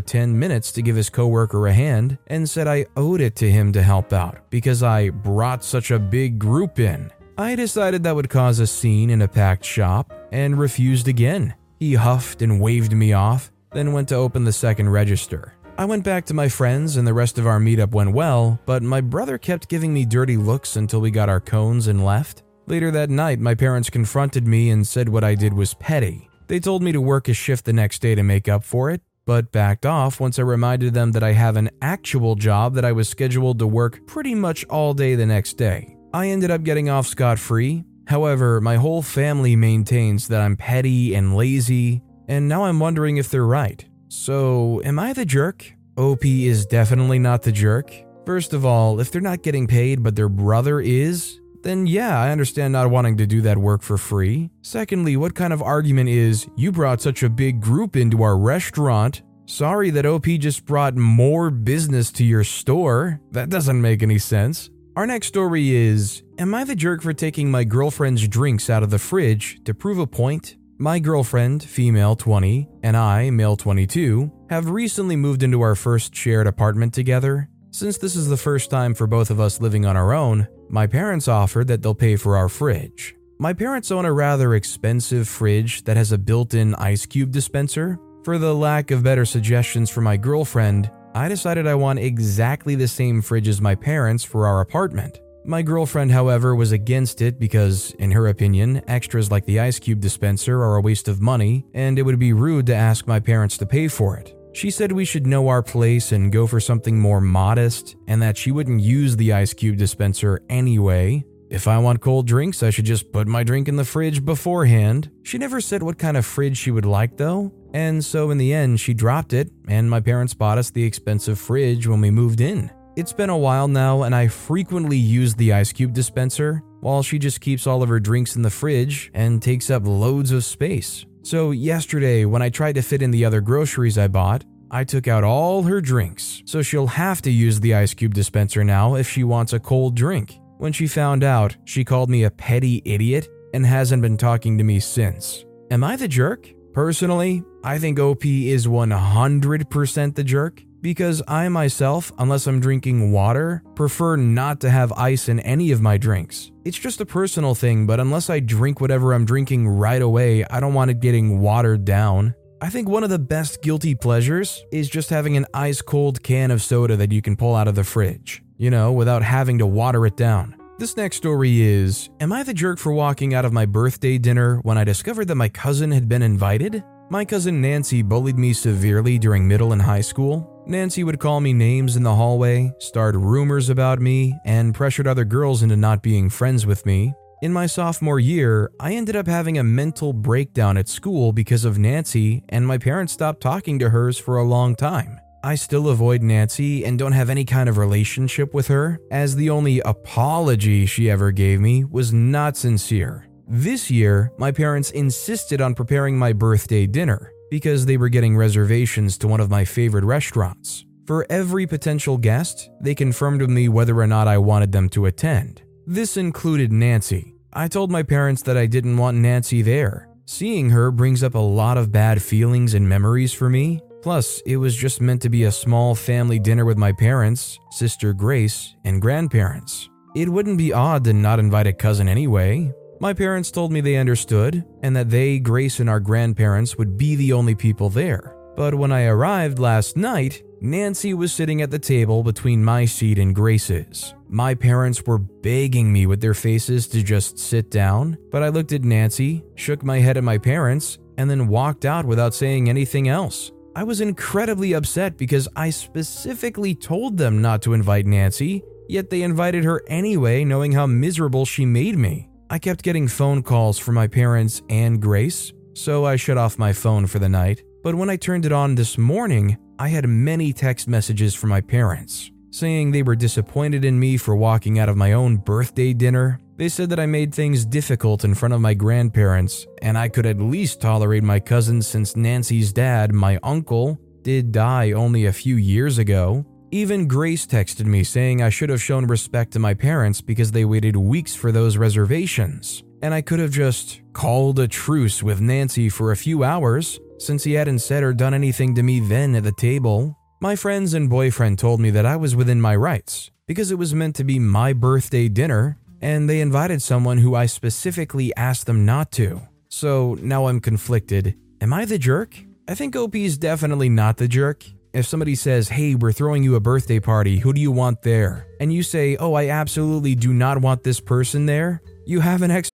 10 0.00 0.36
minutes 0.36 0.72
to 0.72 0.82
give 0.82 0.96
his 0.96 1.08
coworker 1.08 1.68
a 1.68 1.72
hand 1.72 2.18
and 2.26 2.50
said 2.50 2.66
I 2.66 2.86
owed 2.96 3.20
it 3.20 3.36
to 3.36 3.50
him 3.50 3.72
to 3.72 3.82
help 3.82 4.12
out 4.12 4.50
because 4.50 4.82
I 4.82 5.10
brought 5.10 5.62
such 5.62 5.92
a 5.92 6.00
big 6.00 6.38
group 6.38 6.80
in. 6.80 7.12
I 7.36 7.54
decided 7.54 8.02
that 8.02 8.16
would 8.16 8.28
cause 8.28 8.58
a 8.58 8.66
scene 8.66 9.10
in 9.10 9.22
a 9.22 9.28
packed 9.28 9.64
shop 9.64 10.12
and 10.32 10.58
refused 10.58 11.06
again. 11.06 11.54
He 11.78 11.94
huffed 11.94 12.42
and 12.42 12.60
waved 12.60 12.92
me 12.92 13.12
off, 13.12 13.52
then 13.72 13.92
went 13.92 14.08
to 14.08 14.16
open 14.16 14.42
the 14.42 14.52
second 14.52 14.88
register. 14.88 15.54
I 15.78 15.84
went 15.84 16.02
back 16.02 16.24
to 16.26 16.34
my 16.34 16.48
friends 16.48 16.96
and 16.96 17.06
the 17.06 17.14
rest 17.14 17.38
of 17.38 17.46
our 17.46 17.60
meetup 17.60 17.92
went 17.92 18.12
well, 18.12 18.58
but 18.66 18.82
my 18.82 19.00
brother 19.00 19.38
kept 19.38 19.68
giving 19.68 19.94
me 19.94 20.04
dirty 20.04 20.36
looks 20.36 20.74
until 20.74 21.00
we 21.00 21.12
got 21.12 21.28
our 21.28 21.38
cones 21.38 21.86
and 21.86 22.04
left. 22.04 22.42
Later 22.66 22.90
that 22.90 23.10
night, 23.10 23.38
my 23.38 23.54
parents 23.54 23.88
confronted 23.88 24.44
me 24.44 24.70
and 24.70 24.84
said 24.84 25.08
what 25.08 25.22
I 25.22 25.36
did 25.36 25.54
was 25.54 25.74
petty. 25.74 26.27
They 26.48 26.60
told 26.60 26.82
me 26.82 26.92
to 26.92 27.00
work 27.00 27.28
a 27.28 27.34
shift 27.34 27.66
the 27.66 27.74
next 27.74 28.00
day 28.00 28.14
to 28.14 28.22
make 28.22 28.48
up 28.48 28.64
for 28.64 28.90
it, 28.90 29.02
but 29.26 29.52
backed 29.52 29.84
off 29.84 30.18
once 30.18 30.38
I 30.38 30.42
reminded 30.42 30.94
them 30.94 31.12
that 31.12 31.22
I 31.22 31.32
have 31.32 31.56
an 31.56 31.68
actual 31.82 32.36
job 32.36 32.74
that 32.74 32.86
I 32.86 32.92
was 32.92 33.06
scheduled 33.06 33.58
to 33.58 33.66
work 33.66 34.06
pretty 34.06 34.34
much 34.34 34.64
all 34.66 34.94
day 34.94 35.14
the 35.14 35.26
next 35.26 35.58
day. 35.58 35.94
I 36.14 36.28
ended 36.28 36.50
up 36.50 36.62
getting 36.62 36.88
off 36.88 37.06
scot 37.06 37.38
free. 37.38 37.84
However, 38.06 38.62
my 38.62 38.76
whole 38.76 39.02
family 39.02 39.56
maintains 39.56 40.28
that 40.28 40.40
I'm 40.40 40.56
petty 40.56 41.14
and 41.14 41.36
lazy, 41.36 42.00
and 42.28 42.48
now 42.48 42.64
I'm 42.64 42.80
wondering 42.80 43.18
if 43.18 43.28
they're 43.28 43.44
right. 43.44 43.84
So, 44.08 44.80
am 44.86 44.98
I 44.98 45.12
the 45.12 45.26
jerk? 45.26 45.70
OP 45.98 46.24
is 46.24 46.64
definitely 46.64 47.18
not 47.18 47.42
the 47.42 47.52
jerk. 47.52 47.92
First 48.24 48.54
of 48.54 48.64
all, 48.64 49.00
if 49.00 49.10
they're 49.10 49.20
not 49.20 49.42
getting 49.42 49.66
paid 49.66 50.02
but 50.02 50.16
their 50.16 50.30
brother 50.30 50.80
is, 50.80 51.40
then 51.62 51.86
yeah, 51.86 52.20
I 52.20 52.30
understand 52.30 52.72
not 52.72 52.90
wanting 52.90 53.16
to 53.18 53.26
do 53.26 53.40
that 53.42 53.58
work 53.58 53.82
for 53.82 53.98
free. 53.98 54.50
Secondly, 54.62 55.16
what 55.16 55.34
kind 55.34 55.52
of 55.52 55.62
argument 55.62 56.08
is 56.08 56.48
you 56.56 56.72
brought 56.72 57.00
such 57.00 57.22
a 57.22 57.30
big 57.30 57.60
group 57.60 57.96
into 57.96 58.22
our 58.22 58.38
restaurant? 58.38 59.22
Sorry 59.46 59.90
that 59.90 60.06
OP 60.06 60.26
just 60.26 60.66
brought 60.66 60.94
more 60.94 61.50
business 61.50 62.12
to 62.12 62.24
your 62.24 62.44
store. 62.44 63.20
That 63.32 63.48
doesn't 63.48 63.80
make 63.80 64.02
any 64.02 64.18
sense. 64.18 64.70
Our 64.94 65.06
next 65.06 65.28
story 65.28 65.74
is 65.74 66.22
Am 66.38 66.54
I 66.54 66.64
the 66.64 66.76
jerk 66.76 67.02
for 67.02 67.12
taking 67.12 67.50
my 67.50 67.64
girlfriend's 67.64 68.28
drinks 68.28 68.68
out 68.68 68.82
of 68.82 68.90
the 68.90 68.98
fridge 68.98 69.60
to 69.64 69.72
prove 69.72 69.98
a 69.98 70.06
point? 70.06 70.56
My 70.80 70.98
girlfriend, 70.98 71.64
female 71.64 72.14
20, 72.14 72.68
and 72.84 72.96
I, 72.96 73.30
male 73.30 73.56
22, 73.56 74.30
have 74.50 74.70
recently 74.70 75.16
moved 75.16 75.42
into 75.42 75.60
our 75.60 75.74
first 75.74 76.14
shared 76.14 76.46
apartment 76.46 76.94
together. 76.94 77.48
Since 77.78 77.98
this 77.98 78.16
is 78.16 78.26
the 78.26 78.36
first 78.36 78.70
time 78.70 78.92
for 78.92 79.06
both 79.06 79.30
of 79.30 79.38
us 79.38 79.60
living 79.60 79.86
on 79.86 79.96
our 79.96 80.12
own, 80.12 80.48
my 80.68 80.88
parents 80.88 81.28
offered 81.28 81.68
that 81.68 81.80
they'll 81.80 81.94
pay 81.94 82.16
for 82.16 82.36
our 82.36 82.48
fridge. 82.48 83.14
My 83.38 83.52
parents 83.52 83.92
own 83.92 84.04
a 84.04 84.12
rather 84.12 84.56
expensive 84.56 85.28
fridge 85.28 85.84
that 85.84 85.96
has 85.96 86.10
a 86.10 86.18
built 86.18 86.54
in 86.54 86.74
ice 86.74 87.06
cube 87.06 87.30
dispenser. 87.30 87.96
For 88.24 88.36
the 88.36 88.52
lack 88.52 88.90
of 88.90 89.04
better 89.04 89.24
suggestions 89.24 89.90
for 89.90 90.00
my 90.00 90.16
girlfriend, 90.16 90.90
I 91.14 91.28
decided 91.28 91.68
I 91.68 91.76
want 91.76 92.00
exactly 92.00 92.74
the 92.74 92.88
same 92.88 93.22
fridge 93.22 93.46
as 93.46 93.60
my 93.60 93.76
parents 93.76 94.24
for 94.24 94.48
our 94.48 94.60
apartment. 94.60 95.20
My 95.44 95.62
girlfriend, 95.62 96.10
however, 96.10 96.56
was 96.56 96.72
against 96.72 97.22
it 97.22 97.38
because, 97.38 97.92
in 98.00 98.10
her 98.10 98.26
opinion, 98.26 98.82
extras 98.88 99.30
like 99.30 99.44
the 99.44 99.60
ice 99.60 99.78
cube 99.78 100.00
dispenser 100.00 100.64
are 100.64 100.74
a 100.74 100.80
waste 100.80 101.06
of 101.06 101.20
money 101.20 101.64
and 101.74 101.96
it 101.96 102.02
would 102.02 102.18
be 102.18 102.32
rude 102.32 102.66
to 102.66 102.74
ask 102.74 103.06
my 103.06 103.20
parents 103.20 103.56
to 103.58 103.66
pay 103.66 103.86
for 103.86 104.16
it. 104.16 104.34
She 104.58 104.72
said 104.72 104.90
we 104.90 105.04
should 105.04 105.24
know 105.24 105.46
our 105.46 105.62
place 105.62 106.10
and 106.10 106.32
go 106.32 106.48
for 106.48 106.58
something 106.58 106.98
more 106.98 107.20
modest, 107.20 107.94
and 108.08 108.20
that 108.22 108.36
she 108.36 108.50
wouldn't 108.50 108.80
use 108.80 109.14
the 109.14 109.32
ice 109.32 109.54
cube 109.54 109.76
dispenser 109.76 110.42
anyway. 110.48 111.24
If 111.48 111.68
I 111.68 111.78
want 111.78 112.00
cold 112.00 112.26
drinks, 112.26 112.64
I 112.64 112.70
should 112.70 112.84
just 112.84 113.12
put 113.12 113.28
my 113.28 113.44
drink 113.44 113.68
in 113.68 113.76
the 113.76 113.84
fridge 113.84 114.24
beforehand. 114.24 115.12
She 115.22 115.38
never 115.38 115.60
said 115.60 115.84
what 115.84 115.96
kind 115.96 116.16
of 116.16 116.26
fridge 116.26 116.56
she 116.56 116.72
would 116.72 116.84
like, 116.84 117.16
though, 117.16 117.52
and 117.72 118.04
so 118.04 118.32
in 118.32 118.38
the 118.38 118.52
end, 118.52 118.80
she 118.80 118.94
dropped 118.94 119.32
it, 119.32 119.48
and 119.68 119.88
my 119.88 120.00
parents 120.00 120.34
bought 120.34 120.58
us 120.58 120.70
the 120.70 120.82
expensive 120.82 121.38
fridge 121.38 121.86
when 121.86 122.00
we 122.00 122.10
moved 122.10 122.40
in. 122.40 122.68
It's 122.96 123.12
been 123.12 123.30
a 123.30 123.38
while 123.38 123.68
now, 123.68 124.02
and 124.02 124.12
I 124.12 124.26
frequently 124.26 124.98
use 124.98 125.36
the 125.36 125.52
ice 125.52 125.70
cube 125.70 125.92
dispenser, 125.92 126.64
while 126.80 127.04
she 127.04 127.20
just 127.20 127.40
keeps 127.40 127.68
all 127.68 127.84
of 127.84 127.88
her 127.88 128.00
drinks 128.00 128.34
in 128.34 128.42
the 128.42 128.50
fridge 128.50 129.12
and 129.14 129.40
takes 129.40 129.70
up 129.70 129.86
loads 129.86 130.32
of 130.32 130.44
space. 130.44 131.06
So, 131.28 131.50
yesterday, 131.50 132.24
when 132.24 132.40
I 132.40 132.48
tried 132.48 132.76
to 132.76 132.80
fit 132.80 133.02
in 133.02 133.10
the 133.10 133.26
other 133.26 133.42
groceries 133.42 133.98
I 133.98 134.08
bought, 134.08 134.46
I 134.70 134.82
took 134.82 135.06
out 135.06 135.24
all 135.24 135.62
her 135.64 135.78
drinks, 135.78 136.42
so 136.46 136.62
she'll 136.62 136.86
have 136.86 137.20
to 137.20 137.30
use 137.30 137.60
the 137.60 137.74
ice 137.74 137.92
cube 137.92 138.14
dispenser 138.14 138.64
now 138.64 138.94
if 138.94 139.06
she 139.06 139.24
wants 139.24 139.52
a 139.52 139.60
cold 139.60 139.94
drink. 139.94 140.40
When 140.56 140.72
she 140.72 140.86
found 140.86 141.22
out, 141.22 141.54
she 141.66 141.84
called 141.84 142.08
me 142.08 142.24
a 142.24 142.30
petty 142.30 142.80
idiot 142.86 143.28
and 143.52 143.66
hasn't 143.66 144.00
been 144.00 144.16
talking 144.16 144.56
to 144.56 144.64
me 144.64 144.80
since. 144.80 145.44
Am 145.70 145.84
I 145.84 145.96
the 145.96 146.08
jerk? 146.08 146.48
Personally, 146.72 147.42
I 147.62 147.76
think 147.76 148.00
OP 148.00 148.24
is 148.24 148.66
100% 148.66 150.14
the 150.14 150.24
jerk 150.24 150.62
because 150.80 151.22
I 151.26 151.48
myself, 151.48 152.12
unless 152.18 152.46
I'm 152.46 152.60
drinking 152.60 153.12
water, 153.12 153.62
prefer 153.74 154.16
not 154.16 154.60
to 154.60 154.70
have 154.70 154.92
ice 154.92 155.28
in 155.28 155.40
any 155.40 155.72
of 155.72 155.80
my 155.80 155.98
drinks. 155.98 156.50
It's 156.64 156.78
just 156.78 157.00
a 157.00 157.06
personal 157.06 157.54
thing, 157.54 157.86
but 157.86 158.00
unless 158.00 158.30
I 158.30 158.40
drink 158.40 158.80
whatever 158.80 159.12
I'm 159.12 159.24
drinking 159.24 159.68
right 159.68 160.02
away, 160.02 160.44
I 160.44 160.60
don't 160.60 160.74
want 160.74 160.90
it 160.90 161.00
getting 161.00 161.40
watered 161.40 161.84
down. 161.84 162.34
I 162.60 162.70
think 162.70 162.88
one 162.88 163.04
of 163.04 163.10
the 163.10 163.18
best 163.18 163.62
guilty 163.62 163.94
pleasures 163.94 164.64
is 164.72 164.88
just 164.88 165.10
having 165.10 165.36
an 165.36 165.46
ice 165.54 165.80
cold 165.80 166.22
can 166.22 166.50
of 166.50 166.62
soda 166.62 166.96
that 166.96 167.12
you 167.12 167.22
can 167.22 167.36
pull 167.36 167.54
out 167.54 167.68
of 167.68 167.76
the 167.76 167.84
fridge, 167.84 168.42
you 168.56 168.70
know, 168.70 168.92
without 168.92 169.22
having 169.22 169.58
to 169.58 169.66
water 169.66 170.04
it 170.06 170.16
down. 170.16 170.56
This 170.78 170.96
next 170.96 171.16
story 171.16 171.60
is 171.60 172.10
Am 172.20 172.32
I 172.32 172.42
the 172.42 172.54
jerk 172.54 172.78
for 172.78 172.92
walking 172.92 173.34
out 173.34 173.44
of 173.44 173.52
my 173.52 173.66
birthday 173.66 174.18
dinner 174.18 174.58
when 174.58 174.78
I 174.78 174.84
discovered 174.84 175.26
that 175.26 175.34
my 175.34 175.48
cousin 175.48 175.90
had 175.90 176.08
been 176.08 176.22
invited? 176.22 176.84
My 177.10 177.24
cousin 177.24 177.60
Nancy 177.60 178.02
bullied 178.02 178.38
me 178.38 178.52
severely 178.52 179.18
during 179.18 179.48
middle 179.48 179.72
and 179.72 179.80
high 179.80 180.02
school, 180.02 180.57
Nancy 180.68 181.02
would 181.02 181.18
call 181.18 181.40
me 181.40 181.54
names 181.54 181.96
in 181.96 182.02
the 182.02 182.14
hallway, 182.14 182.70
start 182.78 183.14
rumors 183.16 183.70
about 183.70 184.00
me, 184.00 184.38
and 184.44 184.74
pressured 184.74 185.06
other 185.06 185.24
girls 185.24 185.62
into 185.62 185.76
not 185.76 186.02
being 186.02 186.28
friends 186.28 186.66
with 186.66 186.84
me. 186.84 187.14
In 187.40 187.54
my 187.54 187.64
sophomore 187.64 188.20
year, 188.20 188.70
I 188.78 188.92
ended 188.92 189.16
up 189.16 189.26
having 189.26 189.56
a 189.56 189.64
mental 189.64 190.12
breakdown 190.12 190.76
at 190.76 190.86
school 190.86 191.32
because 191.32 191.64
of 191.64 191.78
Nancy, 191.78 192.44
and 192.50 192.66
my 192.66 192.76
parents 192.76 193.14
stopped 193.14 193.40
talking 193.40 193.78
to 193.78 193.88
hers 193.88 194.18
for 194.18 194.36
a 194.36 194.44
long 194.44 194.74
time. 194.74 195.18
I 195.42 195.54
still 195.54 195.88
avoid 195.88 196.20
Nancy 196.20 196.84
and 196.84 196.98
don't 196.98 197.12
have 197.12 197.30
any 197.30 197.46
kind 197.46 197.70
of 197.70 197.78
relationship 197.78 198.52
with 198.52 198.68
her, 198.68 199.00
as 199.10 199.36
the 199.36 199.48
only 199.48 199.80
apology 199.80 200.84
she 200.84 201.08
ever 201.08 201.30
gave 201.30 201.60
me 201.60 201.84
was 201.84 202.12
not 202.12 202.58
sincere. 202.58 203.26
This 203.46 203.90
year, 203.90 204.32
my 204.36 204.52
parents 204.52 204.90
insisted 204.90 205.62
on 205.62 205.74
preparing 205.74 206.18
my 206.18 206.34
birthday 206.34 206.86
dinner, 206.86 207.32
because 207.50 207.86
they 207.86 207.96
were 207.96 208.08
getting 208.08 208.36
reservations 208.36 209.18
to 209.18 209.28
one 209.28 209.40
of 209.40 209.50
my 209.50 209.64
favorite 209.64 210.04
restaurants. 210.04 210.84
For 211.06 211.26
every 211.30 211.66
potential 211.66 212.18
guest, 212.18 212.68
they 212.80 212.94
confirmed 212.94 213.40
with 213.40 213.50
me 213.50 213.68
whether 213.68 213.98
or 213.98 214.06
not 214.06 214.28
I 214.28 214.38
wanted 214.38 214.72
them 214.72 214.88
to 214.90 215.06
attend. 215.06 215.62
This 215.86 216.18
included 216.18 216.70
Nancy. 216.70 217.34
I 217.52 217.68
told 217.68 217.90
my 217.90 218.02
parents 218.02 218.42
that 218.42 218.58
I 218.58 218.66
didn't 218.66 218.98
want 218.98 219.16
Nancy 219.16 219.62
there. 219.62 220.08
Seeing 220.26 220.68
her 220.68 220.90
brings 220.90 221.22
up 221.22 221.34
a 221.34 221.38
lot 221.38 221.78
of 221.78 221.90
bad 221.90 222.22
feelings 222.22 222.74
and 222.74 222.86
memories 222.86 223.32
for 223.32 223.48
me. 223.48 223.80
Plus, 224.02 224.42
it 224.44 224.58
was 224.58 224.76
just 224.76 225.00
meant 225.00 225.22
to 225.22 225.30
be 225.30 225.44
a 225.44 225.50
small 225.50 225.94
family 225.94 226.38
dinner 226.38 226.66
with 226.66 226.76
my 226.76 226.92
parents, 226.92 227.58
sister 227.70 228.12
Grace, 228.12 228.76
and 228.84 229.00
grandparents. 229.00 229.88
It 230.14 230.28
wouldn't 230.28 230.58
be 230.58 230.72
odd 230.72 231.04
to 231.04 231.14
not 231.14 231.38
invite 231.38 231.66
a 231.66 231.72
cousin 231.72 232.08
anyway, 232.08 232.72
my 233.00 233.12
parents 233.12 233.50
told 233.50 233.72
me 233.72 233.80
they 233.80 233.96
understood 233.96 234.64
and 234.82 234.94
that 234.96 235.10
they, 235.10 235.38
Grace, 235.38 235.80
and 235.80 235.88
our 235.88 236.00
grandparents 236.00 236.76
would 236.76 236.96
be 236.96 237.14
the 237.16 237.32
only 237.32 237.54
people 237.54 237.90
there. 237.90 238.34
But 238.56 238.74
when 238.74 238.90
I 238.90 239.04
arrived 239.04 239.58
last 239.58 239.96
night, 239.96 240.42
Nancy 240.60 241.14
was 241.14 241.32
sitting 241.32 241.62
at 241.62 241.70
the 241.70 241.78
table 241.78 242.24
between 242.24 242.64
my 242.64 242.84
seat 242.84 243.18
and 243.18 243.32
Grace's. 243.34 244.14
My 244.28 244.54
parents 244.54 245.06
were 245.06 245.18
begging 245.18 245.92
me 245.92 246.06
with 246.06 246.20
their 246.20 246.34
faces 246.34 246.88
to 246.88 247.02
just 247.02 247.38
sit 247.38 247.70
down, 247.70 248.18
but 248.32 248.42
I 248.42 248.48
looked 248.48 248.72
at 248.72 248.82
Nancy, 248.82 249.44
shook 249.54 249.84
my 249.84 250.00
head 250.00 250.16
at 250.16 250.24
my 250.24 250.36
parents, 250.36 250.98
and 251.16 251.30
then 251.30 251.46
walked 251.46 251.84
out 251.84 252.04
without 252.04 252.34
saying 252.34 252.68
anything 252.68 253.08
else. 253.08 253.52
I 253.76 253.84
was 253.84 254.00
incredibly 254.00 254.72
upset 254.72 255.16
because 255.16 255.46
I 255.54 255.70
specifically 255.70 256.74
told 256.74 257.16
them 257.16 257.40
not 257.40 257.62
to 257.62 257.74
invite 257.74 258.06
Nancy, 258.06 258.64
yet 258.88 259.08
they 259.08 259.22
invited 259.22 259.62
her 259.62 259.82
anyway, 259.86 260.42
knowing 260.42 260.72
how 260.72 260.86
miserable 260.86 261.44
she 261.44 261.64
made 261.64 261.96
me. 261.96 262.28
I 262.50 262.58
kept 262.58 262.82
getting 262.82 263.08
phone 263.08 263.42
calls 263.42 263.78
from 263.78 263.94
my 263.94 264.06
parents 264.06 264.62
and 264.70 265.02
Grace, 265.02 265.52
so 265.74 266.06
I 266.06 266.16
shut 266.16 266.38
off 266.38 266.58
my 266.58 266.72
phone 266.72 267.06
for 267.06 267.18
the 267.18 267.28
night. 267.28 267.62
But 267.82 267.94
when 267.94 268.08
I 268.08 268.16
turned 268.16 268.46
it 268.46 268.52
on 268.52 268.74
this 268.74 268.96
morning, 268.96 269.58
I 269.78 269.88
had 269.88 270.08
many 270.08 270.54
text 270.54 270.88
messages 270.88 271.34
from 271.34 271.50
my 271.50 271.60
parents 271.60 272.30
saying 272.50 272.90
they 272.90 273.02
were 273.02 273.14
disappointed 273.14 273.84
in 273.84 274.00
me 274.00 274.16
for 274.16 274.34
walking 274.34 274.78
out 274.78 274.88
of 274.88 274.96
my 274.96 275.12
own 275.12 275.36
birthday 275.36 275.92
dinner. 275.92 276.40
They 276.56 276.70
said 276.70 276.88
that 276.90 276.98
I 276.98 277.04
made 277.04 277.34
things 277.34 277.66
difficult 277.66 278.24
in 278.24 278.34
front 278.34 278.54
of 278.54 278.62
my 278.62 278.72
grandparents, 278.72 279.66
and 279.82 279.98
I 279.98 280.08
could 280.08 280.24
at 280.24 280.40
least 280.40 280.80
tolerate 280.80 281.22
my 281.22 281.40
cousins 281.40 281.86
since 281.86 282.16
Nancy's 282.16 282.72
dad, 282.72 283.12
my 283.12 283.38
uncle, 283.42 283.98
did 284.22 284.52
die 284.52 284.92
only 284.92 285.26
a 285.26 285.32
few 285.32 285.56
years 285.56 285.98
ago. 285.98 286.46
Even 286.70 287.08
Grace 287.08 287.46
texted 287.46 287.86
me 287.86 288.04
saying 288.04 288.42
I 288.42 288.50
should 288.50 288.68
have 288.68 288.82
shown 288.82 289.06
respect 289.06 289.52
to 289.52 289.58
my 289.58 289.72
parents 289.72 290.20
because 290.20 290.52
they 290.52 290.66
waited 290.66 290.96
weeks 290.96 291.34
for 291.34 291.50
those 291.50 291.78
reservations, 291.78 292.82
and 293.00 293.14
I 293.14 293.22
could 293.22 293.38
have 293.38 293.52
just 293.52 294.02
called 294.12 294.58
a 294.58 294.68
truce 294.68 295.22
with 295.22 295.40
Nancy 295.40 295.88
for 295.88 296.12
a 296.12 296.16
few 296.16 296.44
hours 296.44 297.00
since 297.16 297.42
he 297.42 297.54
hadn't 297.54 297.78
said 297.78 298.02
or 298.02 298.12
done 298.12 298.34
anything 298.34 298.74
to 298.74 298.82
me 298.82 299.00
then 299.00 299.34
at 299.34 299.44
the 299.44 299.52
table. 299.52 300.14
My 300.42 300.56
friends 300.56 300.92
and 300.92 301.08
boyfriend 301.08 301.58
told 301.58 301.80
me 301.80 301.88
that 301.90 302.04
I 302.04 302.16
was 302.16 302.36
within 302.36 302.60
my 302.60 302.76
rights 302.76 303.30
because 303.46 303.70
it 303.70 303.78
was 303.78 303.94
meant 303.94 304.14
to 304.16 304.24
be 304.24 304.38
my 304.38 304.74
birthday 304.74 305.28
dinner 305.28 305.78
and 306.02 306.28
they 306.28 306.42
invited 306.42 306.82
someone 306.82 307.18
who 307.18 307.34
I 307.34 307.46
specifically 307.46 308.36
asked 308.36 308.66
them 308.66 308.84
not 308.84 309.10
to. 309.12 309.40
So 309.70 310.18
now 310.20 310.46
I'm 310.46 310.60
conflicted. 310.60 311.34
Am 311.62 311.72
I 311.72 311.86
the 311.86 311.98
jerk? 311.98 312.36
I 312.68 312.74
think 312.74 312.94
OP 312.94 313.16
is 313.16 313.38
definitely 313.38 313.88
not 313.88 314.18
the 314.18 314.28
jerk. 314.28 314.64
If 314.92 315.06
somebody 315.06 315.34
says, 315.34 315.68
hey, 315.68 315.94
we're 315.94 316.12
throwing 316.12 316.42
you 316.42 316.54
a 316.54 316.60
birthday 316.60 316.98
party, 316.98 317.38
who 317.38 317.52
do 317.52 317.60
you 317.60 317.70
want 317.70 318.02
there? 318.02 318.46
And 318.58 318.72
you 318.72 318.82
say, 318.82 319.16
oh, 319.16 319.34
I 319.34 319.48
absolutely 319.48 320.14
do 320.14 320.32
not 320.32 320.58
want 320.58 320.82
this 320.82 321.00
person 321.00 321.46
there, 321.46 321.82
you 322.06 322.20
have 322.20 322.42
an 322.42 322.50
ex. 322.50 322.70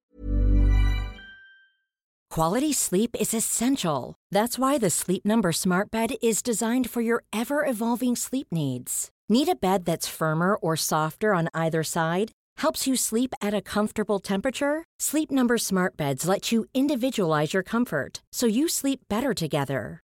Quality 2.30 2.72
sleep 2.72 3.16
is 3.18 3.32
essential. 3.32 4.14
That's 4.30 4.58
why 4.58 4.78
the 4.78 4.90
Sleep 4.90 5.24
Number 5.24 5.52
Smart 5.52 5.90
Bed 5.90 6.14
is 6.20 6.42
designed 6.42 6.90
for 6.90 7.00
your 7.00 7.22
ever 7.32 7.64
evolving 7.64 8.16
sleep 8.16 8.48
needs. 8.50 9.10
Need 9.28 9.48
a 9.48 9.54
bed 9.54 9.84
that's 9.84 10.08
firmer 10.08 10.56
or 10.56 10.76
softer 10.76 11.32
on 11.32 11.48
either 11.54 11.82
side? 11.82 12.32
Helps 12.58 12.86
you 12.86 12.96
sleep 12.96 13.34
at 13.40 13.54
a 13.54 13.62
comfortable 13.62 14.18
temperature? 14.18 14.84
Sleep 14.98 15.30
Number 15.30 15.58
Smart 15.58 15.96
Beds 15.96 16.26
let 16.26 16.50
you 16.50 16.66
individualize 16.74 17.54
your 17.54 17.62
comfort 17.62 18.22
so 18.32 18.46
you 18.46 18.68
sleep 18.68 19.00
better 19.08 19.32
together. 19.32 20.03